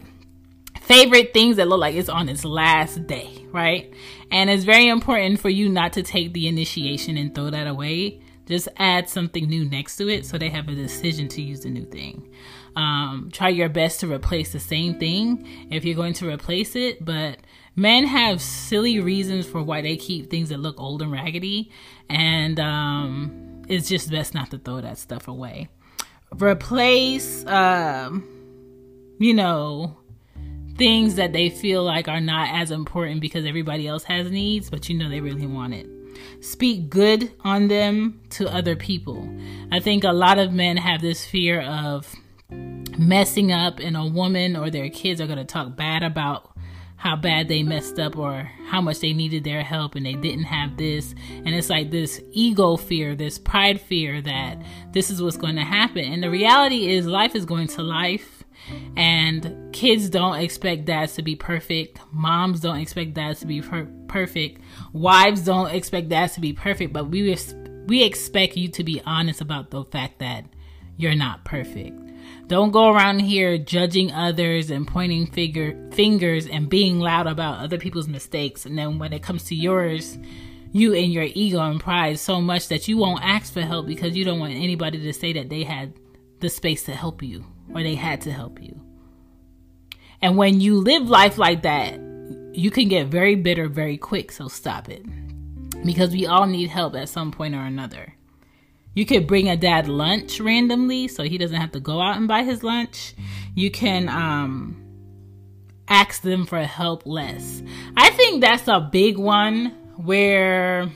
favorite 0.82 1.34
things 1.34 1.58
that 1.58 1.68
look 1.68 1.80
like 1.80 1.96
it's 1.96 2.10
on 2.10 2.28
its 2.30 2.44
last 2.44 3.06
day, 3.08 3.46
right? 3.52 3.94
And 4.32 4.50
it's 4.50 4.64
very 4.64 4.88
important 4.88 5.40
for 5.40 5.50
you 5.50 5.70
not 5.70 5.94
to 5.94 6.04
take 6.04 6.34
the 6.34 6.48
initiation 6.48 7.18
and 7.18 7.36
throw 7.36 7.50
that 7.52 7.68
away. 7.68 8.22
Just 8.48 8.70
add 8.78 9.10
something 9.10 9.48
new 9.48 9.70
next 9.70 9.98
to 9.98 10.08
it 10.08 10.26
so 10.26 10.38
they 10.38 10.50
have 10.50 10.70
a 10.70 10.76
decision 10.76 11.28
to 11.30 11.42
use 11.42 11.62
the 11.62 11.70
new 11.70 11.86
thing. 11.86 12.30
Um, 12.78 13.30
try 13.34 13.50
your 13.50 13.70
best 13.70 14.00
to 14.00 14.12
replace 14.12 14.54
the 14.54 14.60
same 14.60 15.00
thing 15.00 15.68
if 15.70 15.84
you're 15.84 15.96
going 15.96 16.14
to 16.14 16.30
replace 16.30 16.76
it, 16.76 17.04
but 17.04 17.40
men 17.76 18.06
have 18.06 18.42
silly 18.42 19.00
reasons 19.00 19.46
for 19.46 19.62
why 19.62 19.82
they 19.82 19.98
keep 19.98 20.30
things 20.30 20.50
that 20.50 20.60
look 20.60 20.80
old 20.80 21.02
and 21.02 21.12
raggedy, 21.12 21.72
and 22.08 22.60
um, 22.60 23.57
it's 23.68 23.90
just 23.90 24.10
best 24.10 24.34
not 24.34 24.52
to 24.52 24.58
throw 24.58 24.82
that 24.82 24.98
stuff 24.98 25.28
away. 25.28 25.70
Replace, 26.42 27.46
um, 27.46 28.28
you 29.20 29.34
know, 29.34 29.98
things 30.78 31.16
that 31.16 31.34
they 31.34 31.50
feel 31.50 31.84
like 31.84 32.08
are 32.08 32.22
not 32.22 32.50
as 32.54 32.72
important 32.72 33.22
because 33.22 33.46
everybody 33.46 33.88
else 33.88 34.04
has 34.04 34.30
needs, 34.30 34.70
but 34.70 34.88
you 34.90 34.98
know 34.98 35.10
they 35.10 35.22
really 35.22 35.48
want 35.48 35.74
it. 35.74 35.88
Speak 36.42 36.90
good 36.90 37.32
on 37.42 37.68
them 37.68 38.22
to 38.32 38.48
other 38.48 38.76
people. 38.76 39.28
I 39.72 39.80
think 39.80 40.04
a 40.04 40.12
lot 40.12 40.40
of 40.40 40.52
men 40.52 40.78
have 40.78 41.02
this 41.02 41.26
fear 41.26 41.62
of 41.62 42.14
messing 42.50 43.52
up, 43.52 43.80
and 43.80 43.98
a 43.98 44.06
woman 44.06 44.56
or 44.56 44.70
their 44.70 44.90
kids 44.90 45.22
are 45.22 45.28
going 45.28 45.38
to 45.38 45.46
talk 45.46 45.76
bad 45.76 46.04
about 46.04 46.57
how 46.98 47.16
bad 47.16 47.48
they 47.48 47.64
messed 47.64 48.00
up 48.00 48.18
or 48.18 48.52
how 48.66 48.82
much 48.82 49.00
they 49.00 49.14
needed 49.14 49.44
their 49.44 49.64
help 49.64 49.96
and 49.96 50.06
they 50.06 50.14
didn't 50.14 50.46
have 50.46 50.78
this. 50.78 51.16
And 51.30 51.50
it's 51.50 51.70
like 51.70 51.92
this 51.92 52.20
ego 52.32 52.76
fear, 52.76 53.16
this 53.16 53.40
pride 53.40 53.80
fear 53.80 54.22
that 54.22 54.62
this 54.92 55.10
is 55.10 55.22
what's 55.22 55.38
going 55.38 55.56
to 55.56 55.64
happen. 55.64 56.04
And 56.04 56.22
the 56.22 56.30
reality 56.30 56.90
is, 56.90 57.08
life 57.08 57.36
is 57.36 57.46
going 57.46 57.68
to 57.70 57.84
life 57.84 58.44
And 58.96 59.72
kids 59.74 60.10
don't 60.10 60.40
expect 60.40 60.86
dads 60.86 61.14
to 61.16 61.22
be 61.22 61.36
perfect. 61.36 62.00
Moms 62.12 62.60
don't 62.60 62.78
expect 62.78 63.14
dads 63.14 63.40
to 63.42 63.46
be 63.46 63.62
per- 63.62 63.88
perfect. 64.08 64.62
Wives 64.94 65.42
don't 65.42 65.72
expect 65.72 66.10
dads 66.10 66.34
to 66.34 66.42
be 66.42 66.54
perfect, 66.54 66.94
but 66.94 67.10
we 67.10 67.36
we 67.88 68.04
expect 68.04 68.58
you 68.58 68.68
to 68.70 68.84
be 68.84 69.02
honest 69.06 69.40
about 69.40 69.72
the 69.72 69.86
fact 69.86 70.20
that 70.20 70.46
you're 70.98 71.16
not 71.16 71.46
perfect. 71.46 72.07
Don't 72.48 72.72
go 72.72 72.90
around 72.90 73.20
here 73.20 73.58
judging 73.58 74.12
others 74.12 74.70
and 74.70 74.88
pointing 74.88 75.28
figure, 75.28 75.78
fingers 75.92 76.48
and 76.48 76.70
being 76.70 77.00
loud 77.00 77.28
about 77.28 77.60
other 77.60 77.78
people's 77.78 78.08
mistakes. 78.08 78.66
And 78.66 78.78
then 78.78 79.00
when 79.00 79.12
it 79.12 79.22
comes 79.22 79.44
to 79.46 79.56
yours, 79.56 80.18
you 80.72 80.94
and 80.94 81.12
your 81.12 81.28
ego 81.34 81.60
and 81.60 81.80
pride 81.80 82.20
so 82.20 82.40
much 82.40 82.70
that 82.70 82.88
you 82.88 82.98
won't 82.98 83.24
ask 83.24 83.52
for 83.52 83.62
help 83.62 83.86
because 83.86 84.16
you 84.16 84.24
don't 84.24 84.40
want 84.40 84.54
anybody 84.54 85.00
to 85.00 85.14
say 85.14 85.34
that 85.34 85.50
they 85.50 85.64
had 85.64 85.94
the 86.40 86.50
space 86.50 86.84
to 86.84 86.94
help 86.94 87.22
you 87.22 87.46
or 87.74 87.84
they 87.84 87.96
had 87.96 88.22
to 88.22 88.32
help 88.32 88.62
you. 88.62 88.80
And 90.22 90.38
when 90.38 90.62
you 90.62 90.80
live 90.80 91.10
life 91.10 91.38
like 91.38 91.64
that, 91.64 92.00
you 92.54 92.72
can 92.72 92.88
get 92.88 93.08
very 93.08 93.36
bitter 93.36 93.68
very 93.68 93.98
quick. 93.98 94.32
So 94.32 94.48
stop 94.48 94.90
it. 94.90 95.06
Because 95.86 96.12
we 96.12 96.26
all 96.26 96.48
need 96.48 96.70
help 96.70 96.96
at 96.96 97.10
some 97.10 97.32
point 97.32 97.54
or 97.54 97.62
another. 97.62 98.17
You 98.98 99.06
could 99.06 99.28
bring 99.28 99.48
a 99.48 99.56
dad 99.56 99.88
lunch 99.88 100.40
randomly 100.40 101.08
so 101.08 101.22
he 101.22 101.38
doesn't 101.38 101.62
have 101.62 101.72
to 101.74 101.80
go 101.80 102.02
out 102.02 102.18
and 102.18 102.28
buy 102.28 102.42
his 102.42 102.64
lunch. 102.64 103.14
You 103.54 103.70
can 103.70 104.10
um 104.10 104.84
ask 105.88 106.24
them 106.24 106.48
for 106.48 106.64
help 106.64 107.06
less. 107.06 107.62
I 107.96 108.10
think 108.10 108.42
that's 108.42 108.68
a 108.68 108.80
big 108.80 109.20
one 109.20 109.68
where 109.98 110.90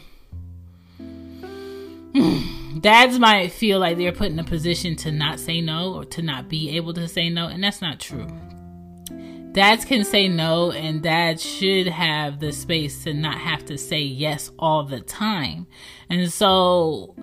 dads 2.79 3.19
might 3.19 3.51
feel 3.51 3.77
like 3.77 3.97
they're 3.97 4.11
put 4.11 4.31
in 4.31 4.39
a 4.39 4.43
position 4.43 4.95
to 4.95 5.11
not 5.11 5.39
say 5.39 5.61
no 5.61 5.93
or 5.93 6.03
to 6.05 6.23
not 6.23 6.49
be 6.49 6.75
able 6.75 6.95
to 6.95 7.07
say 7.07 7.29
no, 7.29 7.49
and 7.49 7.63
that's 7.63 7.83
not 7.83 7.99
true. 7.99 8.25
Dads 9.51 9.85
can 9.85 10.05
say 10.05 10.27
no, 10.27 10.71
and 10.71 11.03
dads 11.03 11.45
should 11.45 11.85
have 11.85 12.39
the 12.39 12.51
space 12.51 13.03
to 13.03 13.13
not 13.13 13.37
have 13.37 13.63
to 13.65 13.77
say 13.77 13.99
yes 13.99 14.49
all 14.57 14.85
the 14.85 15.01
time. 15.01 15.67
And 16.09 16.33
so, 16.33 17.13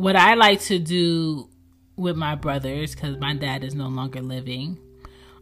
what 0.00 0.16
I 0.16 0.32
like 0.32 0.60
to 0.62 0.78
do 0.78 1.50
with 1.94 2.16
my 2.16 2.34
brothers, 2.34 2.94
because 2.94 3.18
my 3.18 3.34
dad 3.34 3.62
is 3.62 3.74
no 3.74 3.88
longer 3.88 4.22
living, 4.22 4.78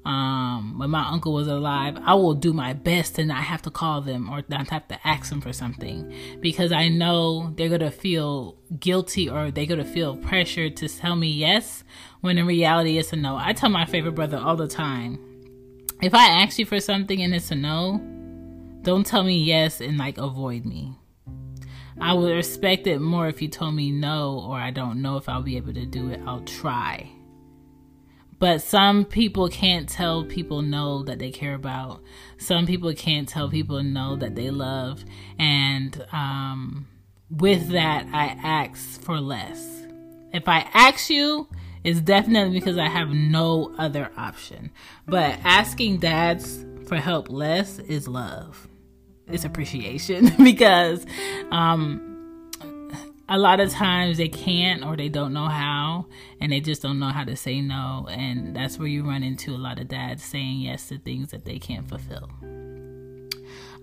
um, 0.05 0.79
when 0.79 0.91
my 0.91 1.09
uncle 1.09 1.33
was 1.33 1.47
alive, 1.47 1.97
I 2.03 2.15
will 2.15 2.35
do 2.35 2.53
my 2.53 2.73
best 2.73 3.15
to 3.17 3.25
not 3.25 3.45
have 3.45 3.63
to 3.63 3.71
call 3.71 4.01
them 4.01 4.29
or 4.29 4.43
not 4.49 4.69
have 4.71 4.89
to 4.89 4.99
ask 5.07 5.31
them 5.31 5.41
for 5.41 5.53
something 5.53 6.13
because 6.41 6.73
I 6.73 6.89
know 6.89 7.53
they're 7.57 7.69
gonna 7.69 7.93
feel 7.93 8.57
guilty 8.81 9.29
or 9.29 9.53
they're 9.53 9.67
gonna 9.67 9.85
feel 9.85 10.17
pressured 10.17 10.77
to 10.79 10.89
tell 10.89 11.15
me 11.15 11.29
yes 11.29 11.85
when 12.21 12.37
in 12.37 12.47
reality 12.47 12.99
it's 12.99 13.13
a 13.13 13.17
no. 13.17 13.37
I 13.37 13.53
tell 13.53 13.71
my 13.71 13.85
favorite 13.85 14.17
brother 14.17 14.39
all 14.39 14.57
the 14.57 14.67
time 14.67 15.19
if 16.03 16.15
I 16.15 16.43
ask 16.43 16.59
you 16.59 16.67
for 16.67 16.81
something 16.81 17.23
and 17.23 17.33
it's 17.33 17.53
a 17.53 17.55
no, 17.55 18.01
don't 18.83 19.07
tell 19.07 19.23
me 19.23 19.39
yes 19.39 19.81
and 19.81 19.99
like 19.99 20.19
avoid 20.19 20.65
me. 20.65 20.98
I 22.01 22.13
would 22.13 22.33
respect 22.33 22.87
it 22.87 23.01
more 23.01 23.29
if 23.29 23.43
you 23.43 23.49
told 23.49 23.75
me 23.75 23.91
no 23.91 24.45
or 24.47 24.59
I 24.59 24.71
don't 24.71 25.03
know 25.03 25.17
if 25.17 25.29
I'll 25.29 25.43
be 25.43 25.57
able 25.57 25.75
to 25.75 25.87
do 25.87 26.11
it. 26.11 26.21
I'll 26.27 26.43
try. 26.43 27.11
But 28.39 28.63
some 28.63 29.05
people 29.05 29.49
can't 29.49 29.89
tell 29.89 30.25
people 30.25 30.63
no 30.63 31.03
that 31.03 31.19
they 31.19 31.31
care 31.31 31.55
about. 31.55 32.03
Some 32.37 32.67
people 32.67 32.93
can't 32.95 33.29
tell 33.29 33.51
people 33.51 33.83
no 33.83 34.15
that 34.17 34.37
they 34.37 34.51
love. 34.51 35.05
And 35.39 36.07
um, 36.13 36.87
with 37.31 37.71
that, 37.71 38.07
I 38.13 38.27
ask 38.43 39.03
for 39.03 39.21
less. 39.21 39.85
If 40.33 40.47
I 40.47 40.69
ask 40.73 41.11
you, 41.11 41.49
it's 41.83 42.01
definitely 42.01 42.59
because 42.59 42.79
I 42.79 42.89
have 42.89 43.09
no 43.09 43.75
other 43.77 44.13
option. 44.17 44.71
But 45.07 45.39
asking 45.43 45.99
dads 45.99 46.65
for 46.87 46.97
help 46.97 47.29
less 47.29 47.81
is 47.81 48.07
love. 48.07 48.69
It's 49.31 49.45
appreciation 49.45 50.33
because 50.43 51.05
um, 51.51 52.09
a 53.29 53.39
lot 53.39 53.61
of 53.61 53.71
times 53.71 54.17
they 54.17 54.29
can't 54.29 54.85
or 54.85 54.97
they 54.97 55.09
don't 55.09 55.33
know 55.33 55.49
how 55.49 56.07
and 56.41 56.51
they 56.51 56.61
just 56.61 56.81
don't 56.83 56.99
know 56.99 57.09
how 57.09 57.25
to 57.25 57.37
say 57.37 57.61
no. 57.61 58.07
And 58.11 58.57
that's 58.57 58.79
where 58.79 58.89
you 58.89 59.05
run 59.07 59.23
into 59.23 59.55
a 59.55 59.59
lot 59.59 59.79
of 59.79 59.89
dads 59.89 60.25
saying 60.25 60.61
yes 60.61 60.89
to 60.89 60.99
things 60.99 61.31
that 61.31 61.45
they 61.45 61.59
can't 61.59 61.87
fulfill. 61.89 62.31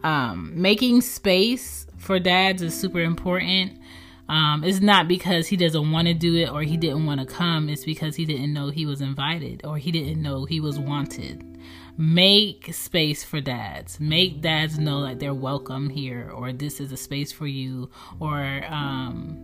Um, 0.03 0.51
making 0.55 1.01
space 1.01 1.87
for 1.97 2.19
dads 2.19 2.61
is 2.61 2.79
super 2.79 2.99
important. 2.99 3.79
Um, 4.27 4.63
it's 4.63 4.79
not 4.79 5.07
because 5.07 5.47
he 5.47 5.57
doesn't 5.57 5.91
want 5.91 6.07
to 6.07 6.15
do 6.15 6.35
it 6.35 6.51
or 6.51 6.63
he 6.63 6.77
didn't 6.77 7.05
want 7.05 7.19
to 7.19 7.27
come. 7.27 7.69
It's 7.69 7.85
because 7.85 8.15
he 8.15 8.25
didn't 8.25 8.53
know 8.53 8.69
he 8.69 8.87
was 8.87 9.01
invited 9.01 9.61
or 9.63 9.77
he 9.77 9.91
didn't 9.91 10.21
know 10.21 10.45
he 10.45 10.59
was 10.59 10.79
wanted 10.79 11.54
make 11.97 12.73
space 12.73 13.23
for 13.23 13.39
dads. 13.39 13.99
Make 13.99 14.41
dads 14.41 14.77
know 14.77 15.05
that 15.05 15.19
they're 15.19 15.33
welcome 15.33 15.89
here 15.89 16.29
or 16.33 16.51
this 16.51 16.79
is 16.79 16.91
a 16.91 16.97
space 16.97 17.31
for 17.31 17.47
you 17.47 17.89
or 18.19 18.65
um 18.67 19.37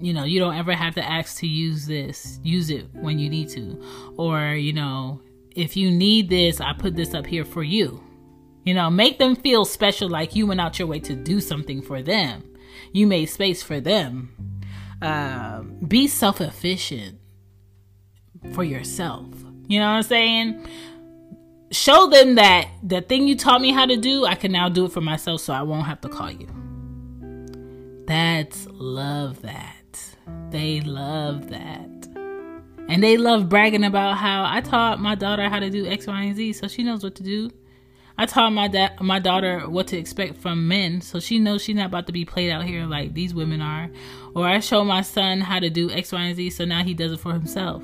you 0.00 0.12
know 0.12 0.24
you 0.24 0.40
don't 0.40 0.56
ever 0.56 0.72
have 0.74 0.94
to 0.94 1.04
ask 1.04 1.38
to 1.38 1.46
use 1.46 1.86
this 1.86 2.38
use 2.42 2.70
it 2.70 2.86
when 2.92 3.18
you 3.18 3.30
need 3.30 3.48
to. 3.50 3.82
Or 4.16 4.54
you 4.54 4.72
know 4.72 5.22
if 5.54 5.76
you 5.76 5.90
need 5.90 6.28
this 6.28 6.60
i 6.60 6.72
put 6.72 6.96
this 6.96 7.14
up 7.14 7.26
here 7.26 7.44
for 7.44 7.62
you. 7.62 8.02
You 8.64 8.74
know 8.74 8.90
make 8.90 9.18
them 9.18 9.36
feel 9.36 9.64
special 9.64 10.08
like 10.08 10.34
you 10.34 10.46
went 10.46 10.60
out 10.60 10.78
your 10.78 10.88
way 10.88 11.00
to 11.00 11.14
do 11.14 11.40
something 11.40 11.80
for 11.80 12.02
them. 12.02 12.44
You 12.92 13.06
made 13.06 13.26
space 13.26 13.62
for 13.62 13.80
them. 13.80 14.36
Uh, 15.00 15.62
be 15.86 16.06
self-efficient 16.06 17.18
for 18.52 18.64
yourself. 18.64 19.26
You 19.66 19.80
know 19.80 19.86
what 19.86 19.96
i'm 19.96 20.02
saying 20.02 20.66
show 21.74 22.08
them 22.08 22.36
that 22.36 22.68
the 22.82 23.00
thing 23.00 23.26
you 23.28 23.36
taught 23.36 23.60
me 23.60 23.72
how 23.72 23.86
to 23.86 23.96
do, 23.96 24.24
I 24.24 24.34
can 24.34 24.52
now 24.52 24.68
do 24.68 24.86
it 24.86 24.92
for 24.92 25.00
myself 25.00 25.40
so 25.40 25.52
I 25.52 25.62
won't 25.62 25.86
have 25.86 26.00
to 26.02 26.08
call 26.08 26.30
you. 26.30 26.48
That's 28.06 28.66
love 28.70 29.42
that. 29.42 30.14
They 30.50 30.80
love 30.80 31.50
that. 31.50 31.88
And 32.86 33.02
they 33.02 33.16
love 33.16 33.48
bragging 33.48 33.84
about 33.84 34.18
how 34.18 34.44
I 34.44 34.60
taught 34.60 35.00
my 35.00 35.14
daughter 35.14 35.48
how 35.48 35.58
to 35.58 35.70
do 35.70 35.86
X, 35.86 36.06
Y, 36.06 36.22
and 36.22 36.36
Z, 36.36 36.52
so 36.54 36.68
she 36.68 36.82
knows 36.82 37.02
what 37.02 37.14
to 37.16 37.22
do. 37.22 37.50
I 38.16 38.26
taught 38.26 38.52
my 38.52 38.68
dad, 38.68 39.00
my 39.00 39.18
daughter 39.18 39.68
what 39.68 39.88
to 39.88 39.96
expect 39.96 40.36
from 40.36 40.68
men, 40.68 41.00
so 41.00 41.18
she 41.18 41.38
knows 41.38 41.62
she's 41.62 41.74
not 41.74 41.86
about 41.86 42.06
to 42.06 42.12
be 42.12 42.24
played 42.24 42.50
out 42.50 42.64
here 42.64 42.84
like 42.84 43.14
these 43.14 43.34
women 43.34 43.60
are. 43.60 43.90
Or 44.36 44.46
I 44.46 44.60
show 44.60 44.84
my 44.84 45.00
son 45.00 45.40
how 45.40 45.58
to 45.58 45.70
do 45.70 45.90
X, 45.90 46.12
Y, 46.12 46.22
and 46.22 46.36
Z, 46.36 46.50
so 46.50 46.64
now 46.64 46.84
he 46.84 46.94
does 46.94 47.12
it 47.12 47.20
for 47.20 47.32
himself. 47.32 47.82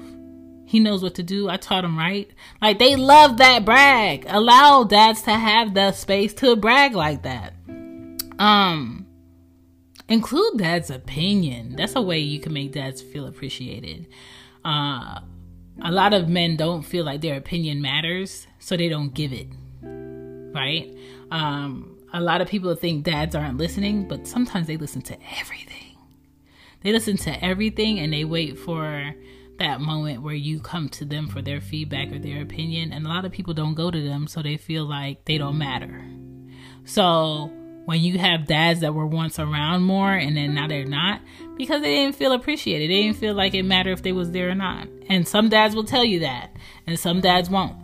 He 0.70 0.78
knows 0.78 1.02
what 1.02 1.16
to 1.16 1.24
do. 1.24 1.48
I 1.48 1.56
taught 1.56 1.84
him 1.84 1.98
right. 1.98 2.30
Like 2.62 2.78
they 2.78 2.94
love 2.94 3.38
that 3.38 3.64
brag. 3.64 4.24
Allow 4.28 4.84
dads 4.84 5.20
to 5.22 5.32
have 5.32 5.74
the 5.74 5.90
space 5.90 6.32
to 6.34 6.54
brag 6.54 6.94
like 6.94 7.24
that. 7.24 7.54
Um 8.38 9.04
include 10.08 10.58
dad's 10.58 10.88
opinion. 10.88 11.74
That's 11.74 11.96
a 11.96 12.00
way 12.00 12.20
you 12.20 12.38
can 12.38 12.52
make 12.52 12.70
dads 12.70 13.02
feel 13.02 13.26
appreciated. 13.26 14.06
Uh 14.64 15.22
a 15.82 15.90
lot 15.90 16.14
of 16.14 16.28
men 16.28 16.56
don't 16.56 16.82
feel 16.82 17.04
like 17.04 17.20
their 17.20 17.36
opinion 17.36 17.82
matters, 17.82 18.46
so 18.60 18.76
they 18.76 18.88
don't 18.88 19.12
give 19.12 19.32
it. 19.32 19.48
Right? 19.82 20.96
Um 21.32 21.98
a 22.12 22.20
lot 22.20 22.42
of 22.42 22.46
people 22.46 22.72
think 22.76 23.02
dads 23.02 23.34
aren't 23.34 23.58
listening, 23.58 24.06
but 24.06 24.24
sometimes 24.24 24.68
they 24.68 24.76
listen 24.76 25.02
to 25.02 25.18
everything. 25.40 25.96
They 26.82 26.92
listen 26.92 27.16
to 27.16 27.44
everything 27.44 27.98
and 27.98 28.12
they 28.12 28.24
wait 28.24 28.56
for 28.56 29.16
that 29.60 29.80
moment 29.80 30.22
where 30.22 30.34
you 30.34 30.58
come 30.58 30.88
to 30.88 31.04
them 31.04 31.28
for 31.28 31.42
their 31.42 31.60
feedback 31.60 32.10
or 32.10 32.18
their 32.18 32.42
opinion 32.42 32.92
and 32.92 33.06
a 33.06 33.08
lot 33.08 33.24
of 33.24 33.30
people 33.30 33.54
don't 33.54 33.74
go 33.74 33.90
to 33.90 34.02
them 34.02 34.26
so 34.26 34.42
they 34.42 34.56
feel 34.56 34.84
like 34.84 35.24
they 35.26 35.38
don't 35.38 35.58
matter. 35.58 36.02
So 36.84 37.52
when 37.84 38.00
you 38.00 38.18
have 38.18 38.46
dads 38.46 38.80
that 38.80 38.94
were 38.94 39.06
once 39.06 39.38
around 39.38 39.82
more 39.82 40.12
and 40.12 40.36
then 40.36 40.54
now 40.54 40.66
they're 40.66 40.86
not 40.86 41.20
because 41.58 41.82
they 41.82 41.94
didn't 41.94 42.16
feel 42.16 42.32
appreciated. 42.32 42.90
They 42.90 43.02
didn't 43.02 43.18
feel 43.18 43.34
like 43.34 43.52
it 43.52 43.62
mattered 43.64 43.92
if 43.92 44.02
they 44.02 44.12
was 44.12 44.30
there 44.30 44.48
or 44.48 44.54
not. 44.54 44.88
And 45.08 45.28
some 45.28 45.50
dads 45.50 45.74
will 45.74 45.84
tell 45.84 46.04
you 46.04 46.20
that 46.20 46.56
and 46.86 46.98
some 46.98 47.20
dads 47.20 47.50
won't. 47.50 47.76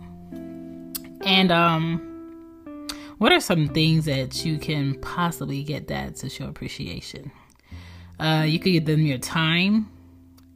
And 1.21 1.51
um 1.51 2.03
what 3.19 3.31
are 3.31 3.39
some 3.39 3.67
things 3.67 4.05
that 4.05 4.45
you 4.45 4.57
can 4.57 4.99
possibly 5.01 5.63
get 5.63 5.87
dads 5.87 6.21
to 6.21 6.29
show 6.29 6.47
appreciation? 6.47 7.31
Uh, 8.19 8.45
you 8.47 8.59
could 8.59 8.71
give 8.71 8.85
them 8.85 9.01
your 9.01 9.17
time 9.19 9.89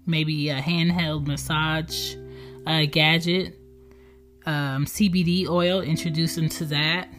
maybe 0.05 0.50
a 0.50 0.62
handheld 0.62 1.27
massage 1.27 2.15
uh, 2.65 2.86
gadget, 2.89 3.60
um, 4.46 4.86
CBD 4.86 5.48
oil, 5.48 5.81
introduce 5.81 6.36
them 6.36 6.50
to 6.50 6.65
that. 6.65 7.10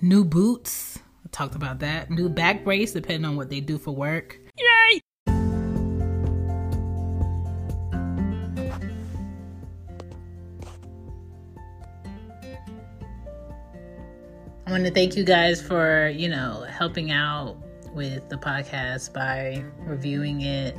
New 0.00 0.24
boots, 0.24 0.98
I 1.24 1.28
talked 1.32 1.54
about 1.54 1.80
that. 1.80 2.10
New 2.10 2.28
back 2.28 2.64
brace, 2.64 2.92
depending 2.92 3.24
on 3.24 3.36
what 3.36 3.48
they 3.50 3.60
do 3.60 3.78
for 3.78 3.94
work. 3.94 4.38
Yay! 4.58 5.00
I 14.66 14.70
want 14.70 14.84
to 14.86 14.90
thank 14.90 15.14
you 15.14 15.24
guys 15.24 15.60
for, 15.60 16.08
you 16.08 16.28
know, 16.28 16.66
helping 16.70 17.10
out 17.10 17.56
with 17.92 18.28
the 18.28 18.36
podcast 18.36 19.12
by 19.12 19.62
reviewing 19.80 20.40
it, 20.40 20.76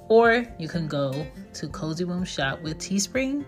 Or 0.09 0.45
you 0.59 0.67
can 0.67 0.87
go 0.87 1.25
to 1.53 1.67
Cozy 1.69 2.03
Womb 2.03 2.25
Shop 2.25 2.61
with 2.61 2.77
Teespring 2.77 3.45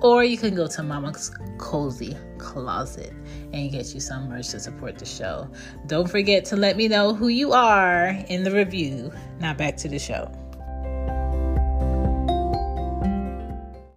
or 0.00 0.24
you 0.24 0.36
can 0.36 0.54
go 0.54 0.66
to 0.66 0.82
Mama's 0.82 1.30
Cozy 1.58 2.16
Closet 2.38 3.12
and 3.52 3.70
get 3.70 3.94
you 3.94 4.00
some 4.00 4.28
merch 4.28 4.48
to 4.50 4.60
support 4.60 4.98
the 4.98 5.06
show. 5.06 5.48
Don't 5.86 6.08
forget 6.08 6.44
to 6.46 6.56
let 6.56 6.76
me 6.76 6.88
know 6.88 7.14
who 7.14 7.28
you 7.28 7.52
are 7.52 8.08
in 8.28 8.42
the 8.42 8.50
review. 8.50 9.12
Now 9.40 9.54
back 9.54 9.76
to 9.78 9.88
the 9.88 9.98
show. 9.98 10.30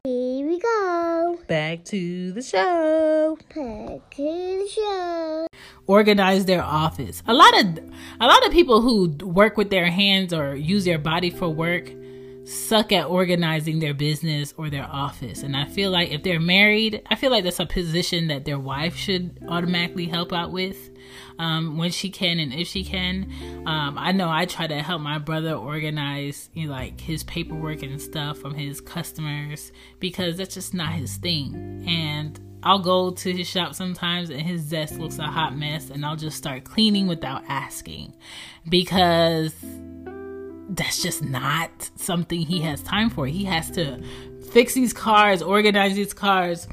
Here 0.04 0.48
we 0.48 0.60
go. 0.60 1.40
Back 1.48 1.84
to 1.86 2.32
the 2.32 2.42
show. 2.42 3.38
Back 3.56 4.10
to 4.16 4.24
the 4.24 4.70
show. 4.74 5.48
Organize 5.88 6.46
their 6.46 6.64
office. 6.64 7.24
A 7.28 7.34
lot 7.34 7.60
of 7.60 7.80
a 8.22 8.28
lot 8.28 8.46
of 8.46 8.52
people 8.52 8.82
who 8.82 9.10
work 9.26 9.58
with 9.58 9.70
their 9.70 9.90
hands 9.90 10.34
or 10.34 10.56
use 10.56 10.86
their 10.86 11.00
body 11.00 11.30
for 11.30 11.50
work 11.50 11.92
suck 12.50 12.92
at 12.92 13.06
organizing 13.06 13.80
their 13.80 13.94
business 13.94 14.54
or 14.58 14.70
their 14.70 14.86
office. 14.86 15.44
And 15.44 15.56
I 15.56 15.66
feel 15.66 15.92
like 15.92 16.12
if 16.12 16.24
they're 16.24 16.40
married, 16.40 17.02
I 17.10 17.16
feel 17.16 17.32
like 17.32 17.44
that's 17.44 17.60
a 17.60 17.66
position 17.66 18.28
that 18.28 18.46
their 18.46 18.60
wife 18.60 18.96
should 18.96 19.40
automatically 19.48 20.08
help 20.08 20.34
out 20.34 20.52
with 20.52 20.90
um, 21.38 21.78
when 21.78 21.92
she 21.92 22.10
can 22.10 22.40
and 22.40 22.54
if 22.54 22.68
she 22.68 22.84
can. 22.84 23.32
Um, 23.66 23.98
I 23.98 24.12
know 24.12 24.30
I 24.30 24.46
try 24.46 24.68
to 24.68 24.82
help 24.82 25.02
my 25.02 25.20
brother 25.20 25.54
organize 25.54 26.50
you 26.54 26.68
know, 26.68 26.74
like 26.74 27.00
his 27.00 27.24
paperwork 27.24 27.84
and 27.84 28.02
stuff 28.02 28.40
from 28.40 28.56
his 28.56 28.82
customers 28.82 29.72
because 30.00 30.38
that's 30.38 30.56
just 30.56 30.74
not 30.74 30.94
his 30.94 31.18
thing. 31.18 31.84
And 31.88 32.40
I'll 32.64 32.80
go 32.80 33.12
to 33.12 33.32
his 33.32 33.48
shop 33.48 33.74
sometimes 33.74 34.30
and 34.30 34.42
his 34.42 34.70
desk 34.70 34.98
looks 34.98 35.18
a 35.18 35.24
hot 35.24 35.56
mess 35.56 35.90
and 35.90 36.06
I'll 36.06 36.18
just 36.18 36.38
start 36.38 36.66
cleaning 36.66 37.08
without 37.08 37.44
asking 37.48 38.16
because 38.68 39.54
that's 40.70 41.02
just 41.02 41.24
not 41.24 41.90
something 41.96 42.42
he 42.42 42.62
has 42.62 42.82
time 42.82 43.10
for. 43.10 43.26
He 43.26 43.44
has 43.46 43.70
to 43.72 44.02
fix 44.52 44.74
these 44.74 44.94
cars, 44.94 45.42
organize 45.42 45.96
these 45.96 46.14
cars, 46.14 46.68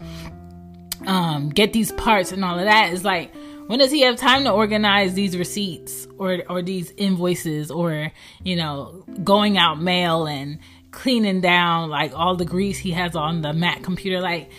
um, 1.06 1.48
get 1.48 1.72
these 1.72 1.92
parts 1.92 2.32
and 2.32 2.44
all 2.44 2.58
of 2.58 2.64
that. 2.64 2.92
It's 2.92 3.04
like 3.04 3.34
when 3.66 3.78
does 3.78 3.90
he 3.90 4.02
have 4.02 4.16
time 4.16 4.44
to 4.44 4.52
organize 4.52 5.14
these 5.14 5.36
receipts 5.36 6.06
or 6.18 6.42
or 6.48 6.62
these 6.62 6.92
invoices 6.96 7.70
or 7.70 8.12
you 8.42 8.56
know 8.56 9.04
going 9.24 9.58
out 9.58 9.80
mail 9.80 10.26
and 10.26 10.58
cleaning 10.92 11.40
down 11.40 11.90
like 11.90 12.12
all 12.14 12.36
the 12.36 12.44
grease 12.44 12.78
he 12.78 12.92
has 12.92 13.16
on 13.16 13.42
the 13.42 13.52
Mac 13.52 13.82
computer? 13.82 14.20
Like 14.20 14.50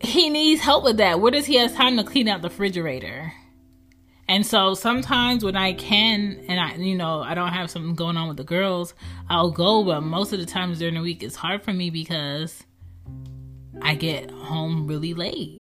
he 0.00 0.30
needs 0.30 0.60
help 0.60 0.82
with 0.82 0.96
that. 0.96 1.20
Where 1.20 1.30
does 1.30 1.46
he 1.46 1.56
have 1.56 1.74
time 1.74 1.96
to 1.98 2.04
clean 2.04 2.28
out 2.28 2.42
the 2.42 2.48
refrigerator? 2.48 3.32
And 4.30 4.46
so 4.46 4.74
sometimes 4.74 5.44
when 5.44 5.56
I 5.56 5.72
can, 5.72 6.44
and 6.46 6.60
I, 6.60 6.76
you 6.76 6.94
know, 6.94 7.20
I 7.20 7.34
don't 7.34 7.52
have 7.52 7.68
something 7.68 7.96
going 7.96 8.16
on 8.16 8.28
with 8.28 8.36
the 8.36 8.44
girls, 8.44 8.94
I'll 9.28 9.50
go. 9.50 9.82
But 9.82 10.02
most 10.02 10.32
of 10.32 10.38
the 10.38 10.46
times 10.46 10.78
during 10.78 10.94
the 10.94 11.00
week, 11.00 11.24
it's 11.24 11.34
hard 11.34 11.64
for 11.64 11.72
me 11.72 11.90
because 11.90 12.62
I 13.82 13.96
get 13.96 14.30
home 14.30 14.86
really 14.86 15.14
late. 15.14 15.58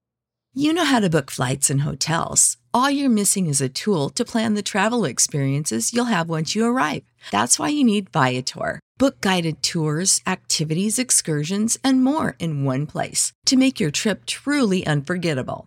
You 0.52 0.74
know 0.74 0.84
how 0.84 1.00
to 1.00 1.08
book 1.08 1.30
flights 1.30 1.70
and 1.70 1.80
hotels. 1.80 2.58
All 2.74 2.90
you're 2.90 3.08
missing 3.08 3.46
is 3.46 3.62
a 3.62 3.70
tool 3.70 4.10
to 4.10 4.22
plan 4.22 4.52
the 4.52 4.62
travel 4.62 5.06
experiences 5.06 5.94
you'll 5.94 6.12
have 6.16 6.28
once 6.28 6.54
you 6.54 6.66
arrive. 6.66 7.04
That's 7.30 7.58
why 7.58 7.68
you 7.68 7.82
need 7.82 8.10
Viator. 8.10 8.80
Book 8.98 9.22
guided 9.22 9.62
tours, 9.62 10.20
activities, 10.26 10.98
excursions, 10.98 11.78
and 11.82 12.04
more 12.04 12.36
in 12.38 12.64
one 12.64 12.84
place 12.84 13.32
to 13.46 13.56
make 13.56 13.80
your 13.80 13.90
trip 13.90 14.26
truly 14.26 14.86
unforgettable. 14.86 15.66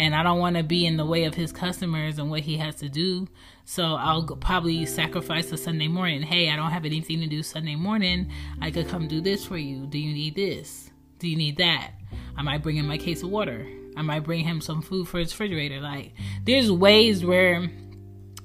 and 0.00 0.14
i 0.14 0.22
don't 0.22 0.38
want 0.38 0.56
to 0.56 0.62
be 0.62 0.86
in 0.86 0.96
the 0.96 1.04
way 1.04 1.24
of 1.24 1.34
his 1.34 1.52
customers 1.52 2.18
and 2.18 2.30
what 2.30 2.40
he 2.40 2.56
has 2.56 2.76
to 2.76 2.88
do. 2.88 3.28
So 3.66 3.84
i'll 3.84 4.24
probably 4.24 4.86
sacrifice 4.86 5.52
a 5.52 5.58
sunday 5.58 5.88
morning. 5.88 6.22
Hey 6.22 6.50
i 6.50 6.56
don't 6.56 6.70
have 6.70 6.86
anything 6.86 7.20
to 7.20 7.26
do 7.26 7.42
sunday 7.42 7.76
morning. 7.76 8.32
I 8.62 8.70
could 8.70 8.88
come 8.88 9.06
do 9.06 9.20
this 9.20 9.44
for 9.44 9.58
you. 9.58 9.86
Do 9.86 9.98
you 9.98 10.12
need 10.14 10.34
this? 10.34 10.90
Do 11.18 11.28
you 11.28 11.36
need 11.36 11.58
that? 11.58 11.92
I 12.36 12.42
might 12.42 12.62
bring 12.62 12.76
him 12.76 12.86
my 12.86 12.96
case 12.96 13.22
of 13.22 13.28
water. 13.28 13.68
I 13.94 14.00
might 14.00 14.20
bring 14.20 14.44
him 14.44 14.62
some 14.62 14.80
food 14.80 15.06
for 15.06 15.18
his 15.18 15.32
refrigerator. 15.32 15.80
Like 15.80 16.14
there's 16.44 16.72
ways 16.72 17.22
where 17.22 17.68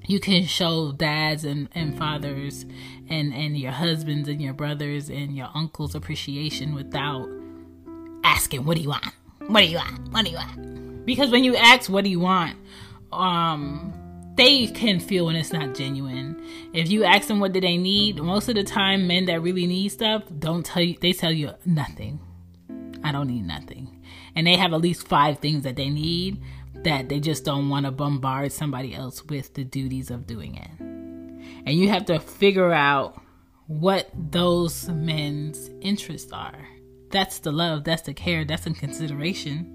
you 0.07 0.19
can 0.19 0.43
show 0.43 0.91
dads 0.91 1.45
and, 1.45 1.69
and 1.73 1.97
fathers 1.97 2.65
and, 3.09 3.33
and 3.33 3.57
your 3.57 3.71
husbands 3.71 4.27
and 4.27 4.41
your 4.41 4.53
brothers 4.53 5.09
and 5.09 5.35
your 5.35 5.49
uncles 5.55 5.95
appreciation 5.95 6.75
without 6.75 7.29
asking 8.25 8.65
what 8.65 8.75
do 8.75 8.83
you 8.83 8.89
want? 8.89 9.05
What 9.47 9.61
do 9.61 9.67
you 9.67 9.77
want? 9.77 10.11
What 10.11 10.25
do 10.25 10.31
you 10.31 10.37
want 10.37 10.84
because 11.05 11.31
when 11.31 11.43
you 11.43 11.55
ask 11.55 11.89
what 11.89 12.03
do 12.03 12.09
you 12.09 12.19
want 12.19 12.57
um 13.11 13.93
they 14.35 14.67
can 14.67 14.99
feel 14.99 15.27
when 15.27 15.35
it's 15.35 15.53
not 15.53 15.73
genuine 15.73 16.35
if 16.73 16.89
you 16.89 17.03
ask 17.03 17.27
them 17.27 17.39
what 17.39 17.53
do 17.53 17.61
they 17.61 17.77
need 17.77 18.21
most 18.21 18.49
of 18.49 18.55
the 18.55 18.63
time 18.63 19.07
men 19.07 19.25
that 19.25 19.41
really 19.41 19.65
need 19.65 19.89
stuff 19.89 20.23
don't 20.39 20.65
tell 20.65 20.83
you 20.83 20.97
they 21.01 21.13
tell 21.13 21.31
you 21.31 21.51
nothing 21.65 22.19
I 23.05 23.11
don't 23.11 23.27
need 23.27 23.45
nothing. 23.45 24.01
And 24.35 24.47
they 24.47 24.55
have 24.55 24.73
at 24.73 24.81
least 24.81 25.07
five 25.07 25.37
things 25.37 25.61
that 25.63 25.75
they 25.75 25.89
need 25.89 26.41
that 26.83 27.07
they 27.07 27.19
just 27.19 27.45
don't 27.45 27.69
want 27.69 27.85
to 27.85 27.91
bombard 27.91 28.51
somebody 28.51 28.95
else 28.95 29.23
with 29.23 29.53
the 29.53 29.63
duties 29.63 30.09
of 30.09 30.25
doing 30.25 30.55
it. 30.55 30.71
And 30.79 31.79
you 31.79 31.89
have 31.89 32.05
to 32.05 32.19
figure 32.19 32.71
out 32.71 33.21
what 33.67 34.09
those 34.15 34.89
men's 34.89 35.69
interests 35.81 36.31
are. 36.31 36.67
That's 37.11 37.39
the 37.39 37.51
love, 37.51 37.83
that's 37.83 38.01
the 38.01 38.13
care, 38.13 38.43
that's 38.43 38.63
the 38.63 38.73
consideration. 38.73 39.74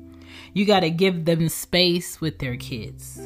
You 0.52 0.66
got 0.66 0.80
to 0.80 0.90
give 0.90 1.24
them 1.24 1.48
space 1.48 2.20
with 2.20 2.38
their 2.38 2.56
kids. 2.56 3.18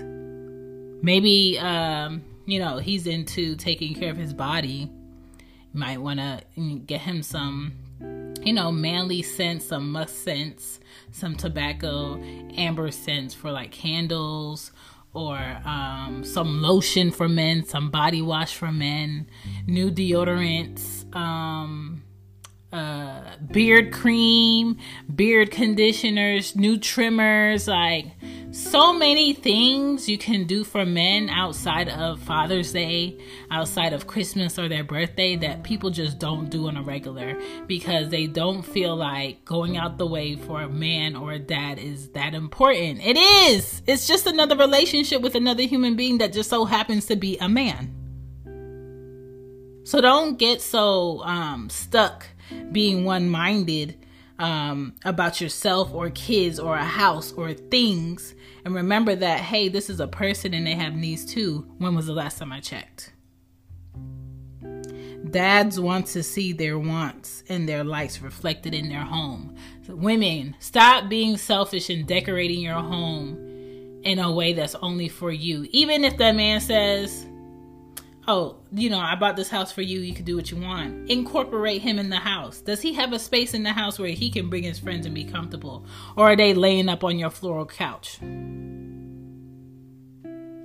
Maybe, 1.03 1.59
um, 1.59 2.23
you 2.47 2.59
know, 2.59 2.79
he's 2.79 3.07
into 3.07 3.57
taking 3.57 3.95
care 3.95 4.11
of 4.11 4.17
his 4.17 4.33
body. 4.33 4.91
You 5.39 5.81
might 5.81 6.01
want 6.01 6.21
to 6.21 6.41
get 6.87 7.01
him 7.01 7.23
some, 7.23 7.73
you 8.43 8.53
know, 8.53 8.71
manly 8.71 9.23
scents, 9.23 9.67
some 9.67 9.91
musk 9.91 10.15
scents, 10.15 10.81
some 11.11 11.35
tobacco, 11.35 12.23
amber 12.57 12.91
scents 12.91 13.35
for 13.35 13.51
like 13.51 13.71
candles 13.73 14.71
or 15.15 15.39
um, 15.65 16.23
some 16.25 16.61
lotion 16.61 17.11
for 17.11 17.29
men, 17.29 17.65
some 17.65 17.91
body 17.91 18.21
wash 18.21 18.55
for 18.55 18.73
men, 18.73 19.27
new 19.67 19.91
deodorants, 19.91 21.05
um, 21.15 22.03
uh, 22.75 23.37
beard 23.53 23.93
cream, 23.93 24.77
beard 25.15 25.53
conditioners, 25.53 26.57
new 26.57 26.77
trimmers, 26.77 27.69
like 27.69 28.07
so 28.51 28.93
many 28.93 29.33
things 29.33 30.09
you 30.09 30.19
can 30.19 30.45
do 30.45 30.65
for 30.65 30.85
men 30.85 31.29
outside 31.29 31.89
of 31.89 32.21
Father's 32.21 32.73
Day, 32.73 33.17
outside 33.49 33.93
of 33.93 34.09
Christmas 34.09 34.59
or 34.59 34.69
their 34.69 34.83
birthday 34.83 35.37
that 35.37 35.63
people 35.63 35.91
just 35.91 36.19
don't 36.19 36.51
do 36.51 36.67
on 36.67 36.77
a 36.77 36.83
regular 36.83 37.41
because 37.69 38.09
they 38.09 38.27
don't 38.27 38.63
feel 38.63 38.97
like 38.97 39.45
going 39.45 39.77
out 39.77 39.97
the 39.97 40.07
way 40.07 40.35
for 40.35 40.63
a 40.63 40.69
man 40.69 41.15
or 41.15 41.31
a 41.31 41.39
dad 41.39 41.79
is 41.79 42.09
that 42.09 42.35
important. 42.35 43.01
It 43.05 43.17
is. 43.17 43.83
It's 43.87 44.09
just 44.09 44.27
another 44.27 44.57
relationship 44.57 45.23
with 45.23 45.37
another 45.37 45.63
human 45.63 45.95
being 45.95 46.19
that 46.19 46.33
just 46.33 46.51
so 46.51 46.65
happens 46.65 47.07
to 47.07 47.15
be 47.15 47.39
a 47.39 47.49
man. 47.49 47.95
So 49.85 50.01
don't 50.01 50.39
get 50.39 50.61
so 50.61 51.23
um, 51.25 51.71
stuck 51.71 52.27
being 52.73 53.05
one 53.05 53.29
minded 53.29 53.97
um, 54.39 54.95
about 55.05 55.41
yourself 55.41 55.93
or 55.93 56.11
kids 56.11 56.59
or 56.59 56.77
a 56.77 56.85
house 56.85 57.33
or 57.33 57.53
things. 57.55 58.35
And 58.65 58.75
remember 58.75 59.15
that, 59.15 59.41
hey, 59.41 59.69
this 59.69 59.89
is 59.89 60.01
a 60.01 60.09
person 60.09 60.55
and 60.55 60.67
they 60.67 60.75
have 60.75 60.95
needs 60.95 61.25
too. 61.25 61.67
When 61.79 61.95
was 61.95 62.07
the 62.07 62.13
last 62.13 62.39
time 62.39 62.53
I 62.53 62.61
checked? 62.61 63.13
Dads 65.31 65.81
want 65.81 66.07
to 66.09 66.23
see 66.23 66.53
their 66.53 66.79
wants 66.79 67.43
and 67.49 67.69
their 67.69 67.83
likes 67.83 68.21
reflected 68.21 68.75
in 68.75 68.89
their 68.89 69.01
home. 69.01 69.57
So 69.87 69.95
women, 69.95 70.55
stop 70.59 71.09
being 71.09 71.37
selfish 71.37 71.91
and 71.91 72.07
decorating 72.07 72.61
your 72.61 72.75
home 72.75 73.37
in 74.03 74.19
a 74.19 74.31
way 74.31 74.53
that's 74.53 74.75
only 74.77 75.09
for 75.09 75.33
you. 75.33 75.67
Even 75.71 76.05
if 76.05 76.19
that 76.19 76.37
man 76.37 76.61
says, 76.61 77.27
oh, 78.27 78.57
you 78.73 78.91
know, 78.91 78.99
I 78.99 79.15
bought 79.17 79.37
this 79.37 79.51
house 79.51 79.71
for 79.73 79.83
you. 79.83 80.01
You 80.01 80.15
can 80.15 80.25
do 80.25 80.37
what 80.37 80.51
you 80.51 80.57
want. 80.57 81.11
Incorporate 81.11 81.83
him 81.83 81.99
in 81.99 82.11
the 82.11 82.17
house. 82.17 82.61
Does 82.61 82.81
he 82.81 82.95
have 82.95 83.13
a 83.13 83.19
space 83.19 83.55
in 83.55 83.63
the 83.63 83.73
house 83.73 83.99
where 83.99 84.11
he 84.11 84.31
can 84.31 84.49
bring 84.49 84.63
his 84.63 84.79
friends 84.79 85.07
and 85.07 85.15
be 85.15 85.25
comfortable? 85.25 85.85
Or 86.17 86.31
are 86.31 86.37
they 86.37 86.55
laying 86.55 86.89
up 86.89 87.05
on 87.05 87.19
your 87.19 87.31
floral 87.31 87.67
couch? 87.67 88.19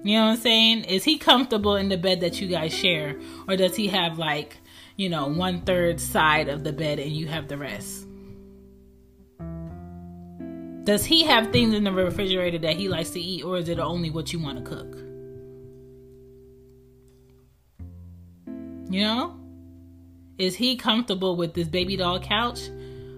You 0.02 0.16
know 0.18 0.28
what 0.28 0.32
I'm 0.32 0.38
saying? 0.38 0.86
Is 0.86 1.04
he 1.04 1.18
comfortable 1.18 1.76
in 1.76 1.90
the 1.90 1.98
bed 1.98 2.22
that 2.22 2.40
you 2.40 2.48
guys 2.48 2.74
share? 2.74 3.20
Or 3.48 3.58
does 3.58 3.76
he 3.76 3.88
have 3.88 4.18
like, 4.18 4.58
you 4.96 5.10
know, 5.10 5.28
one 5.28 5.62
third 5.62 6.00
side 6.00 6.48
of 6.48 6.64
the 6.64 6.72
bed 6.72 7.00
and 7.00 7.12
you 7.12 7.28
have 7.28 7.50
the 7.50 7.58
rest? 7.58 8.06
Does 10.86 11.04
he 11.04 11.26
have 11.26 11.52
things 11.52 11.74
in 11.76 11.84
the 11.84 11.92
refrigerator 11.92 12.58
that 12.60 12.78
he 12.78 12.88
likes 12.88 13.10
to 13.12 13.20
eat, 13.20 13.44
or 13.44 13.58
is 13.58 13.70
it 13.70 13.78
only 13.78 14.10
what 14.10 14.34
you 14.34 14.40
want 14.40 14.58
to 14.58 14.64
cook? 14.64 15.09
You 18.90 19.02
know? 19.02 19.40
Is 20.38 20.56
he 20.56 20.78
comfortable 20.78 21.36
with 21.36 21.54
this 21.54 21.68
baby 21.68 21.98
doll 21.98 22.20
couch 22.20 22.70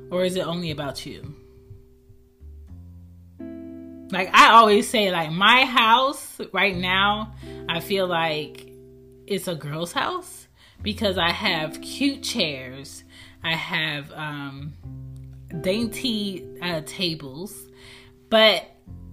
or 0.09 0.25
is 0.25 0.35
it 0.35 0.45
only 0.45 0.71
about 0.71 1.05
you? 1.05 1.35
Like 4.11 4.29
I 4.33 4.51
always 4.51 4.89
say 4.89 5.11
like 5.11 5.31
my 5.31 5.63
house 5.65 6.41
right 6.51 6.75
now, 6.75 7.33
I 7.69 7.79
feel 7.79 8.07
like 8.07 8.69
it's 9.25 9.47
a 9.47 9.55
girl's 9.55 9.93
house 9.93 10.47
because 10.81 11.17
I 11.17 11.31
have 11.31 11.79
cute 11.81 12.21
chairs. 12.21 13.03
I 13.43 13.55
have 13.55 14.11
um 14.11 14.73
dainty 15.61 16.45
uh, 16.61 16.81
tables. 16.85 17.55
But 18.29 18.65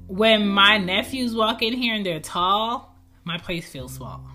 when 0.06 0.48
my 0.48 0.78
nephews 0.78 1.34
walk 1.34 1.62
in 1.62 1.74
here 1.74 1.94
and 1.94 2.04
they're 2.04 2.20
tall, 2.20 2.96
my 3.24 3.38
place 3.38 3.68
feels 3.68 3.94
small 3.94 4.27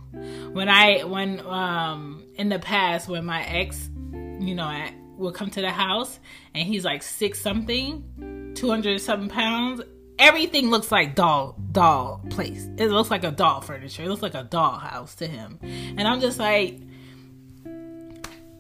when 0.52 0.70
I 0.70 1.04
when 1.04 1.40
um 1.42 2.24
in 2.36 2.50
the 2.50 2.60
past 2.60 3.08
when 3.08 3.26
my 3.26 3.44
ex, 3.44 3.90
you 4.12 4.56
know, 4.56 4.64
I 4.64 4.94
would 5.18 5.36
come 5.36 5.50
to 5.52 5.62
the 5.62 5.72
house 5.72 6.20
and 6.54 6.68
he's 6.68 6.86
like 6.86 7.04
six 7.04 7.42
something, 7.42 8.54
two 8.56 8.70
hundred 8.70 9.00
something 9.02 9.30
pounds. 9.30 9.82
Everything 10.20 10.70
looks 10.70 10.92
like 10.92 11.16
doll 11.16 11.58
doll 11.72 12.22
place. 12.30 12.68
It 12.78 12.88
looks 12.88 13.10
like 13.10 13.24
a 13.24 13.32
doll 13.32 13.62
furniture. 13.62 14.04
It 14.04 14.10
looks 14.10 14.22
like 14.22 14.36
a 14.36 14.44
doll 14.44 14.78
house 14.78 15.16
to 15.16 15.28
him, 15.28 15.60
and 15.62 16.08
I'm 16.08 16.22
just 16.22 16.40
like. 16.40 16.80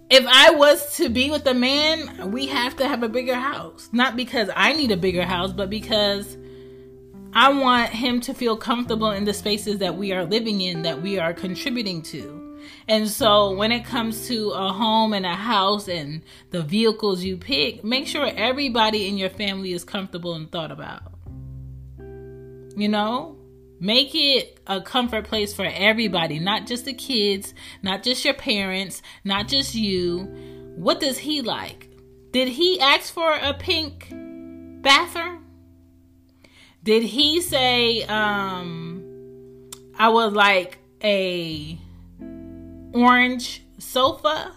If 0.10 0.28
I 0.28 0.52
was 0.52 0.98
to 0.98 1.10
be 1.10 1.32
with 1.32 1.48
a 1.48 1.56
man, 1.56 2.30
we 2.32 2.46
have 2.46 2.76
to 2.78 2.88
have 2.88 3.02
a 3.02 3.10
bigger 3.10 3.34
house. 3.34 3.90
Not 3.92 4.16
because 4.16 4.48
I 4.56 4.74
need 4.74 4.92
a 4.92 4.98
bigger 4.98 5.24
house, 5.24 5.52
but 5.52 5.72
because 5.72 6.38
I 7.36 7.50
want 7.50 7.90
him 7.90 8.22
to 8.22 8.34
feel 8.34 8.56
comfortable 8.56 9.12
in 9.12 9.26
the 9.26 9.34
spaces 9.34 9.80
that 9.80 9.98
we 9.98 10.12
are 10.14 10.24
living 10.24 10.62
in, 10.62 10.84
that 10.84 11.02
we 11.02 11.18
are 11.18 11.34
contributing 11.34 12.02
to. 12.04 12.60
And 12.88 13.10
so 13.10 13.56
when 13.56 13.72
it 13.72 13.86
comes 13.86 14.28
to 14.28 14.52
a 14.52 14.72
home 14.72 15.14
and 15.14 15.26
a 15.26 15.36
house 15.36 15.88
and 15.88 16.22
the 16.52 16.62
vehicles 16.62 17.24
you 17.24 17.38
pick, 17.38 17.84
make 17.84 18.08
sure 18.08 18.26
everybody 18.26 19.08
in 19.08 19.18
your 19.18 19.30
family 19.30 19.74
is 19.74 19.84
comfortable 19.84 20.36
and 20.36 20.52
thought 20.52 20.72
about. 20.72 21.14
You 21.98 22.90
know? 22.90 23.38
Make 23.80 24.12
it 24.14 24.60
a 24.66 24.80
comfort 24.80 25.26
place 25.26 25.54
for 25.54 25.66
everybody, 25.66 26.40
not 26.40 26.68
just 26.68 26.86
the 26.86 26.94
kids, 26.94 27.54
not 27.82 28.02
just 28.02 28.24
your 28.24 28.34
parents, 28.34 29.02
not 29.26 29.50
just 29.50 29.76
you. 29.76 30.20
What 30.76 31.02
does 31.02 31.18
he 31.18 31.42
like? 31.42 31.90
Did 32.32 32.48
he 32.48 32.80
ask 32.80 33.14
for 33.14 33.34
a 33.34 33.54
pink 33.54 34.08
bathroom? 34.82 35.43
Did 36.84 37.04
he 37.04 37.42
say 37.42 38.04
um 38.04 39.04
I 39.98 40.10
would 40.10 40.34
like 40.34 40.80
a 41.02 41.78
orange 42.94 43.64
sofa? 43.78 44.52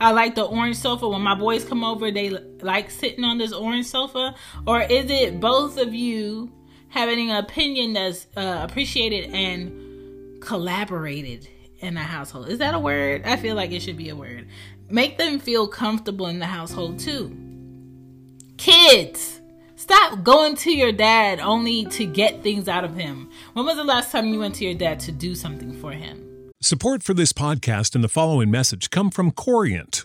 I 0.00 0.12
like 0.12 0.34
the 0.34 0.44
orange 0.44 0.76
sofa. 0.76 1.08
When 1.08 1.22
my 1.22 1.34
boys 1.34 1.64
come 1.64 1.84
over, 1.84 2.10
they 2.10 2.30
like 2.30 2.90
sitting 2.90 3.24
on 3.24 3.38
this 3.38 3.52
orange 3.52 3.86
sofa. 3.86 4.34
Or 4.66 4.80
is 4.80 5.10
it 5.10 5.40
both 5.40 5.78
of 5.78 5.94
you 5.94 6.52
having 6.88 7.30
an 7.30 7.36
opinion 7.36 7.92
that's 7.94 8.26
uh, 8.36 8.66
appreciated 8.68 9.30
and 9.32 10.40
collaborated 10.40 11.48
in 11.78 11.94
the 11.94 12.00
household? 12.00 12.48
Is 12.48 12.58
that 12.58 12.74
a 12.74 12.78
word? 12.78 13.22
I 13.24 13.36
feel 13.36 13.56
like 13.56 13.72
it 13.72 13.80
should 13.80 13.96
be 13.96 14.08
a 14.08 14.16
word. 14.16 14.48
Make 14.88 15.18
them 15.18 15.38
feel 15.38 15.68
comfortable 15.68 16.26
in 16.26 16.38
the 16.38 16.46
household 16.46 16.98
too. 16.98 17.36
Kids 18.56 19.37
Stop 19.88 20.22
going 20.22 20.54
to 20.56 20.70
your 20.70 20.92
dad 20.92 21.40
only 21.40 21.86
to 21.86 22.04
get 22.04 22.42
things 22.42 22.68
out 22.68 22.84
of 22.84 22.94
him. 22.94 23.30
When 23.54 23.64
was 23.64 23.76
the 23.76 23.84
last 23.84 24.12
time 24.12 24.26
you 24.26 24.38
went 24.38 24.56
to 24.56 24.64
your 24.66 24.74
dad 24.74 25.00
to 25.00 25.12
do 25.12 25.34
something 25.34 25.72
for 25.80 25.92
him? 25.92 26.50
Support 26.60 27.02
for 27.02 27.14
this 27.14 27.32
podcast 27.32 27.94
and 27.94 28.04
the 28.04 28.08
following 28.08 28.50
message 28.50 28.90
come 28.90 29.10
from 29.10 29.30
Corient. 29.30 30.04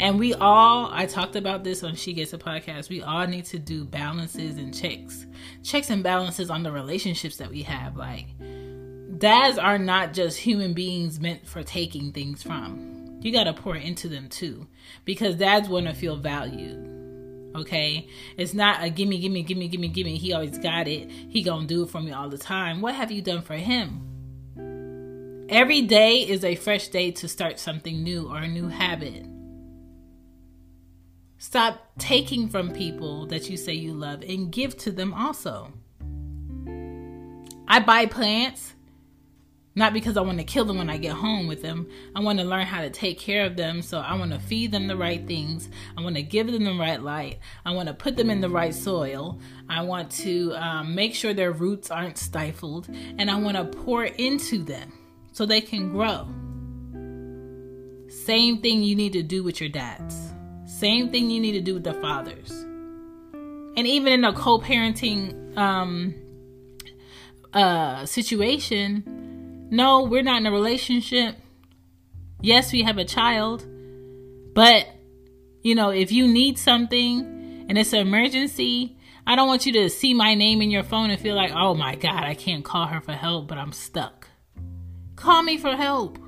And 0.00 0.18
we 0.18 0.34
all, 0.34 0.90
I 0.92 1.06
talked 1.06 1.36
about 1.36 1.64
this 1.64 1.82
on 1.82 1.94
She 1.94 2.12
Gets 2.12 2.32
a 2.32 2.38
Podcast, 2.38 2.88
we 2.88 3.02
all 3.02 3.26
need 3.26 3.44
to 3.46 3.58
do 3.58 3.84
balances 3.84 4.56
and 4.56 4.74
checks. 4.74 5.26
Checks 5.62 5.90
and 5.90 6.02
balances 6.02 6.50
on 6.50 6.62
the 6.62 6.72
relationships 6.72 7.36
that 7.36 7.50
we 7.50 7.62
have. 7.62 7.96
Like, 7.96 8.26
dads 9.18 9.58
are 9.58 9.78
not 9.78 10.12
just 10.12 10.38
human 10.38 10.72
beings 10.72 11.20
meant 11.20 11.46
for 11.46 11.62
taking 11.62 12.12
things 12.12 12.42
from. 12.42 13.18
You 13.20 13.32
got 13.32 13.44
to 13.44 13.52
pour 13.52 13.76
into 13.76 14.08
them 14.08 14.28
too. 14.28 14.66
Because 15.04 15.36
dads 15.36 15.68
want 15.68 15.86
to 15.86 15.94
feel 15.94 16.16
valued. 16.16 16.88
Okay? 17.54 18.08
It's 18.36 18.54
not 18.54 18.82
a 18.82 18.90
gimme, 18.90 19.18
gimme, 19.18 19.42
gimme, 19.42 19.68
gimme, 19.68 19.88
gimme. 19.88 20.16
He 20.16 20.32
always 20.32 20.58
got 20.58 20.88
it. 20.88 21.10
He 21.10 21.42
gonna 21.42 21.66
do 21.66 21.84
it 21.84 21.90
for 21.90 22.00
me 22.00 22.12
all 22.12 22.28
the 22.28 22.38
time. 22.38 22.80
What 22.80 22.94
have 22.94 23.12
you 23.12 23.22
done 23.22 23.42
for 23.42 23.54
him? 23.54 24.08
Every 25.48 25.82
day 25.82 26.20
is 26.20 26.44
a 26.44 26.54
fresh 26.54 26.88
day 26.88 27.10
to 27.12 27.28
start 27.28 27.58
something 27.58 28.02
new 28.02 28.28
or 28.28 28.38
a 28.38 28.48
new 28.48 28.68
habit. 28.68 29.26
Stop 31.42 31.88
taking 31.98 32.48
from 32.48 32.70
people 32.70 33.26
that 33.26 33.50
you 33.50 33.56
say 33.56 33.72
you 33.72 33.94
love 33.94 34.22
and 34.22 34.52
give 34.52 34.76
to 34.76 34.92
them 34.92 35.12
also. 35.12 35.72
I 37.66 37.80
buy 37.80 38.06
plants 38.06 38.74
not 39.74 39.92
because 39.92 40.16
I 40.16 40.20
want 40.20 40.38
to 40.38 40.44
kill 40.44 40.64
them 40.64 40.78
when 40.78 40.88
I 40.88 40.98
get 40.98 41.14
home 41.14 41.48
with 41.48 41.60
them. 41.60 41.88
I 42.14 42.20
want 42.20 42.38
to 42.38 42.44
learn 42.44 42.64
how 42.64 42.82
to 42.82 42.90
take 42.90 43.18
care 43.18 43.44
of 43.44 43.56
them. 43.56 43.82
So 43.82 43.98
I 43.98 44.14
want 44.14 44.30
to 44.30 44.38
feed 44.38 44.70
them 44.70 44.86
the 44.86 44.96
right 44.96 45.26
things. 45.26 45.68
I 45.98 46.02
want 46.02 46.14
to 46.14 46.22
give 46.22 46.46
them 46.46 46.62
the 46.62 46.78
right 46.78 47.02
light. 47.02 47.40
I 47.66 47.72
want 47.72 47.88
to 47.88 47.94
put 47.94 48.16
them 48.16 48.30
in 48.30 48.40
the 48.40 48.48
right 48.48 48.72
soil. 48.72 49.40
I 49.68 49.82
want 49.82 50.12
to 50.12 50.54
um, 50.54 50.94
make 50.94 51.12
sure 51.12 51.34
their 51.34 51.50
roots 51.50 51.90
aren't 51.90 52.18
stifled. 52.18 52.88
And 53.18 53.28
I 53.28 53.34
want 53.34 53.56
to 53.56 53.64
pour 53.64 54.04
into 54.04 54.62
them 54.62 54.92
so 55.32 55.44
they 55.44 55.60
can 55.60 55.90
grow. 55.90 56.28
Same 58.08 58.62
thing 58.62 58.84
you 58.84 58.94
need 58.94 59.14
to 59.14 59.24
do 59.24 59.42
with 59.42 59.60
your 59.60 59.70
dads. 59.70 60.31
Same 60.82 61.10
thing 61.10 61.30
you 61.30 61.40
need 61.40 61.52
to 61.52 61.60
do 61.60 61.74
with 61.74 61.84
the 61.84 61.94
fathers. 61.94 62.50
And 62.50 63.86
even 63.86 64.12
in 64.12 64.24
a 64.24 64.32
co 64.32 64.58
parenting 64.58 65.56
um, 65.56 66.12
uh, 67.52 68.04
situation, 68.04 69.68
no, 69.70 70.02
we're 70.02 70.24
not 70.24 70.40
in 70.40 70.46
a 70.46 70.50
relationship. 70.50 71.36
Yes, 72.40 72.72
we 72.72 72.82
have 72.82 72.98
a 72.98 73.04
child. 73.04 73.64
But, 74.56 74.88
you 75.62 75.76
know, 75.76 75.90
if 75.90 76.10
you 76.10 76.26
need 76.26 76.58
something 76.58 77.64
and 77.68 77.78
it's 77.78 77.92
an 77.92 78.00
emergency, 78.00 78.98
I 79.24 79.36
don't 79.36 79.46
want 79.46 79.66
you 79.66 79.72
to 79.74 79.88
see 79.88 80.14
my 80.14 80.34
name 80.34 80.60
in 80.62 80.72
your 80.72 80.82
phone 80.82 81.10
and 81.10 81.20
feel 81.20 81.36
like, 81.36 81.52
oh 81.54 81.74
my 81.74 81.94
God, 81.94 82.24
I 82.24 82.34
can't 82.34 82.64
call 82.64 82.88
her 82.88 83.00
for 83.00 83.12
help, 83.12 83.46
but 83.46 83.56
I'm 83.56 83.70
stuck. 83.70 84.26
Call 85.14 85.44
me 85.44 85.58
for 85.58 85.76
help. 85.76 86.18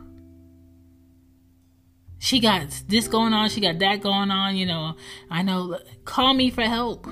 She 2.25 2.41
got 2.41 2.71
this 2.89 3.07
going 3.07 3.35
on, 3.35 3.51
she 3.51 3.61
got 3.61 3.79
that 3.81 4.01
going 4.01 4.31
on, 4.31 4.57
you 4.57 4.65
know. 4.65 4.97
I 5.31 5.43
know. 5.43 5.79
Call 6.07 6.33
me 6.33 6.49
for 6.51 6.63
help. 6.63 7.07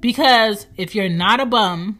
Because 0.00 0.66
if 0.76 0.94
you're 0.94 1.08
not 1.08 1.40
a 1.40 1.46
bum, 1.46 1.98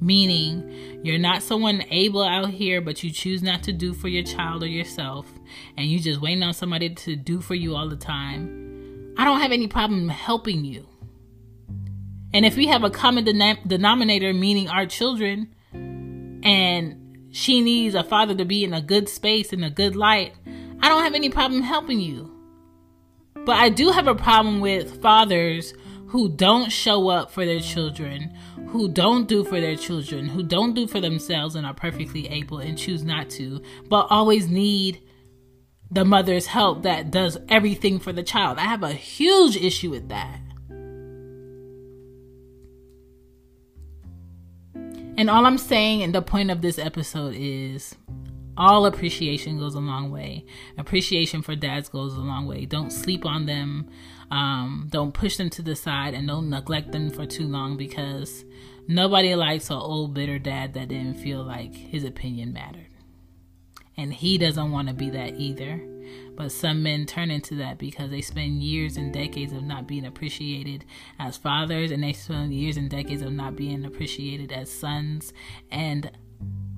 meaning 0.00 1.00
you're 1.04 1.16
not 1.16 1.44
someone 1.44 1.84
able 1.90 2.24
out 2.24 2.50
here, 2.50 2.80
but 2.80 3.04
you 3.04 3.12
choose 3.12 3.40
not 3.40 3.62
to 3.62 3.72
do 3.72 3.94
for 3.94 4.08
your 4.08 4.24
child 4.24 4.64
or 4.64 4.66
yourself, 4.66 5.32
and 5.76 5.86
you 5.86 6.00
just 6.00 6.20
waiting 6.20 6.42
on 6.42 6.54
somebody 6.54 6.92
to 6.92 7.14
do 7.14 7.40
for 7.40 7.54
you 7.54 7.76
all 7.76 7.88
the 7.88 7.94
time, 7.94 9.14
I 9.16 9.24
don't 9.24 9.40
have 9.40 9.52
any 9.52 9.68
problem 9.68 10.08
helping 10.08 10.64
you. 10.64 10.88
And 12.34 12.44
if 12.46 12.56
we 12.56 12.66
have 12.66 12.82
a 12.82 12.90
common 12.90 13.22
denominator, 13.24 14.34
meaning 14.34 14.68
our 14.68 14.86
children, 14.86 15.54
and 16.42 17.28
she 17.30 17.60
needs 17.60 17.94
a 17.94 18.02
father 18.02 18.34
to 18.34 18.44
be 18.44 18.64
in 18.64 18.74
a 18.74 18.82
good 18.82 19.08
space, 19.08 19.52
in 19.52 19.62
a 19.62 19.70
good 19.70 19.94
light, 19.94 20.32
I 20.80 20.88
don't 20.88 21.02
have 21.02 21.14
any 21.14 21.28
problem 21.28 21.62
helping 21.62 22.00
you. 22.00 22.34
But 23.44 23.56
I 23.56 23.68
do 23.68 23.90
have 23.90 24.08
a 24.08 24.14
problem 24.14 24.60
with 24.60 25.00
fathers 25.00 25.74
who 26.08 26.28
don't 26.28 26.70
show 26.70 27.08
up 27.08 27.30
for 27.30 27.44
their 27.44 27.60
children, 27.60 28.34
who 28.68 28.88
don't 28.88 29.28
do 29.28 29.44
for 29.44 29.60
their 29.60 29.76
children, 29.76 30.26
who 30.26 30.42
don't 30.42 30.74
do 30.74 30.86
for 30.86 31.00
themselves 31.00 31.54
and 31.54 31.66
are 31.66 31.74
perfectly 31.74 32.28
able 32.28 32.58
and 32.58 32.78
choose 32.78 33.04
not 33.04 33.28
to, 33.30 33.62
but 33.88 34.06
always 34.10 34.48
need 34.48 35.02
the 35.90 36.04
mother's 36.04 36.46
help 36.46 36.82
that 36.82 37.10
does 37.10 37.38
everything 37.48 37.98
for 37.98 38.12
the 38.12 38.22
child. 38.22 38.58
I 38.58 38.62
have 38.62 38.82
a 38.82 38.92
huge 38.92 39.56
issue 39.56 39.90
with 39.90 40.08
that. 40.08 40.40
And 45.18 45.28
all 45.28 45.46
I'm 45.46 45.58
saying, 45.58 46.02
and 46.02 46.14
the 46.14 46.22
point 46.22 46.50
of 46.50 46.62
this 46.62 46.78
episode 46.78 47.34
is 47.36 47.96
all 48.58 48.86
appreciation 48.86 49.58
goes 49.58 49.76
a 49.76 49.80
long 49.80 50.10
way. 50.10 50.44
Appreciation 50.76 51.42
for 51.42 51.54
dads 51.54 51.88
goes 51.88 52.14
a 52.14 52.20
long 52.20 52.46
way. 52.46 52.66
Don't 52.66 52.90
sleep 52.90 53.24
on 53.24 53.46
them. 53.46 53.88
Um, 54.32 54.88
don't 54.90 55.14
push 55.14 55.36
them 55.36 55.48
to 55.50 55.62
the 55.62 55.76
side 55.76 56.12
and 56.12 56.26
don't 56.26 56.50
neglect 56.50 56.90
them 56.90 57.08
for 57.08 57.24
too 57.24 57.46
long 57.46 57.76
because 57.76 58.44
nobody 58.88 59.34
likes 59.36 59.70
an 59.70 59.76
old 59.76 60.12
bitter 60.12 60.40
dad 60.40 60.74
that 60.74 60.88
didn't 60.88 61.14
feel 61.14 61.44
like 61.44 61.72
his 61.72 62.02
opinion 62.04 62.52
mattered. 62.52 62.88
And 63.96 64.12
he 64.12 64.38
doesn't 64.38 64.72
want 64.72 64.88
to 64.88 64.94
be 64.94 65.08
that 65.10 65.36
either. 65.36 65.80
But 66.34 66.52
some 66.52 66.82
men 66.82 67.06
turn 67.06 67.30
into 67.30 67.54
that 67.56 67.78
because 67.78 68.10
they 68.10 68.22
spend 68.22 68.62
years 68.62 68.96
and 68.96 69.12
decades 69.12 69.52
of 69.52 69.62
not 69.62 69.86
being 69.86 70.04
appreciated 70.06 70.84
as 71.18 71.36
fathers, 71.36 71.90
and 71.90 72.02
they 72.02 72.12
spend 72.12 72.54
years 72.54 72.76
and 72.76 72.88
decades 72.88 73.22
of 73.22 73.32
not 73.32 73.56
being 73.56 73.84
appreciated 73.84 74.52
as 74.52 74.70
sons 74.70 75.32
and 75.70 76.10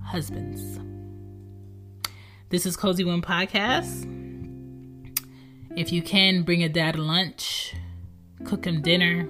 husbands. 0.07 1.00
This 2.51 2.67
is 2.67 2.77
Cozy 2.77 3.05
Womb 3.05 3.23
Podcast. 3.23 4.09
If 5.77 5.93
you 5.93 6.03
can, 6.03 6.43
bring 6.43 6.65
a 6.65 6.69
dad 6.69 6.99
lunch, 6.99 7.75
cook 8.45 8.67
him 8.67 8.83
dinner, 8.83 9.29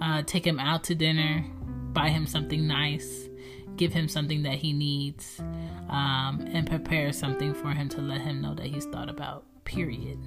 uh, 0.00 0.22
take 0.22 0.46
him 0.46 0.60
out 0.60 0.84
to 0.84 0.94
dinner, 0.94 1.44
buy 1.92 2.10
him 2.10 2.26
something 2.26 2.68
nice 2.68 3.28
give 3.78 3.92
him 3.92 4.08
something 4.08 4.42
that 4.42 4.56
he 4.56 4.72
needs, 4.72 5.40
um, 5.88 6.44
and 6.52 6.68
prepare 6.68 7.12
something 7.12 7.54
for 7.54 7.70
him 7.70 7.88
to 7.88 8.02
let 8.02 8.20
him 8.20 8.42
know 8.42 8.54
that 8.54 8.66
he's 8.66 8.84
thought 8.86 9.08
about. 9.08 9.44
Period. 9.64 10.18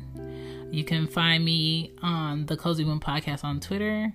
You 0.71 0.84
can 0.84 1.08
find 1.08 1.43
me 1.43 1.91
on 2.02 2.45
the 2.45 2.56
Cozy 2.56 2.86
Womb 2.86 3.00
Podcast 3.00 3.43
on 3.43 3.60
Twitter. 3.60 4.13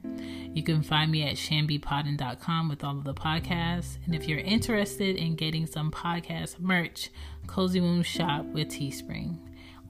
You 0.55 0.63
can 0.63 0.83
find 0.83 1.11
me 1.11 1.23
at 1.25 1.35
shambypodden.com 1.35 2.69
with 2.69 2.83
all 2.83 2.97
of 2.97 3.05
the 3.05 3.13
podcasts. 3.13 3.99
And 4.07 4.15
if 4.15 4.27
you're 4.27 4.39
interested 4.39 5.17
in 5.17 5.35
getting 5.35 5.67
some 5.67 5.91
podcast 5.91 6.61
merch, 6.61 7.11
Cozy 7.47 7.81
Womb 7.81 8.03
Shop 8.03 8.45
with 8.47 8.69
Teespring 8.69 9.39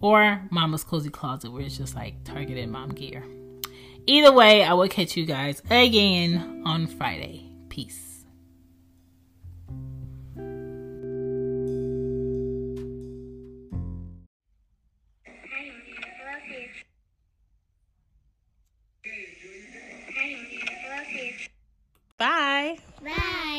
or 0.01 0.42
Mama's 0.51 0.85
Cozy 0.85 1.11
Closet, 1.11 1.51
where 1.51 1.62
it's 1.62 1.77
just 1.77 1.95
like 1.95 2.23
targeted 2.25 2.69
mom 2.69 2.90
gear. 2.90 3.25
Either 4.07 4.33
way, 4.33 4.62
I 4.62 4.73
will 4.75 4.88
catch 4.88 5.16
you 5.16 5.27
guys 5.27 5.62
again 5.71 6.62
on 6.64 6.87
Friday. 6.87 7.51
Peace. 7.69 8.16
Bye. 22.19 22.79
Bye. 23.03 23.56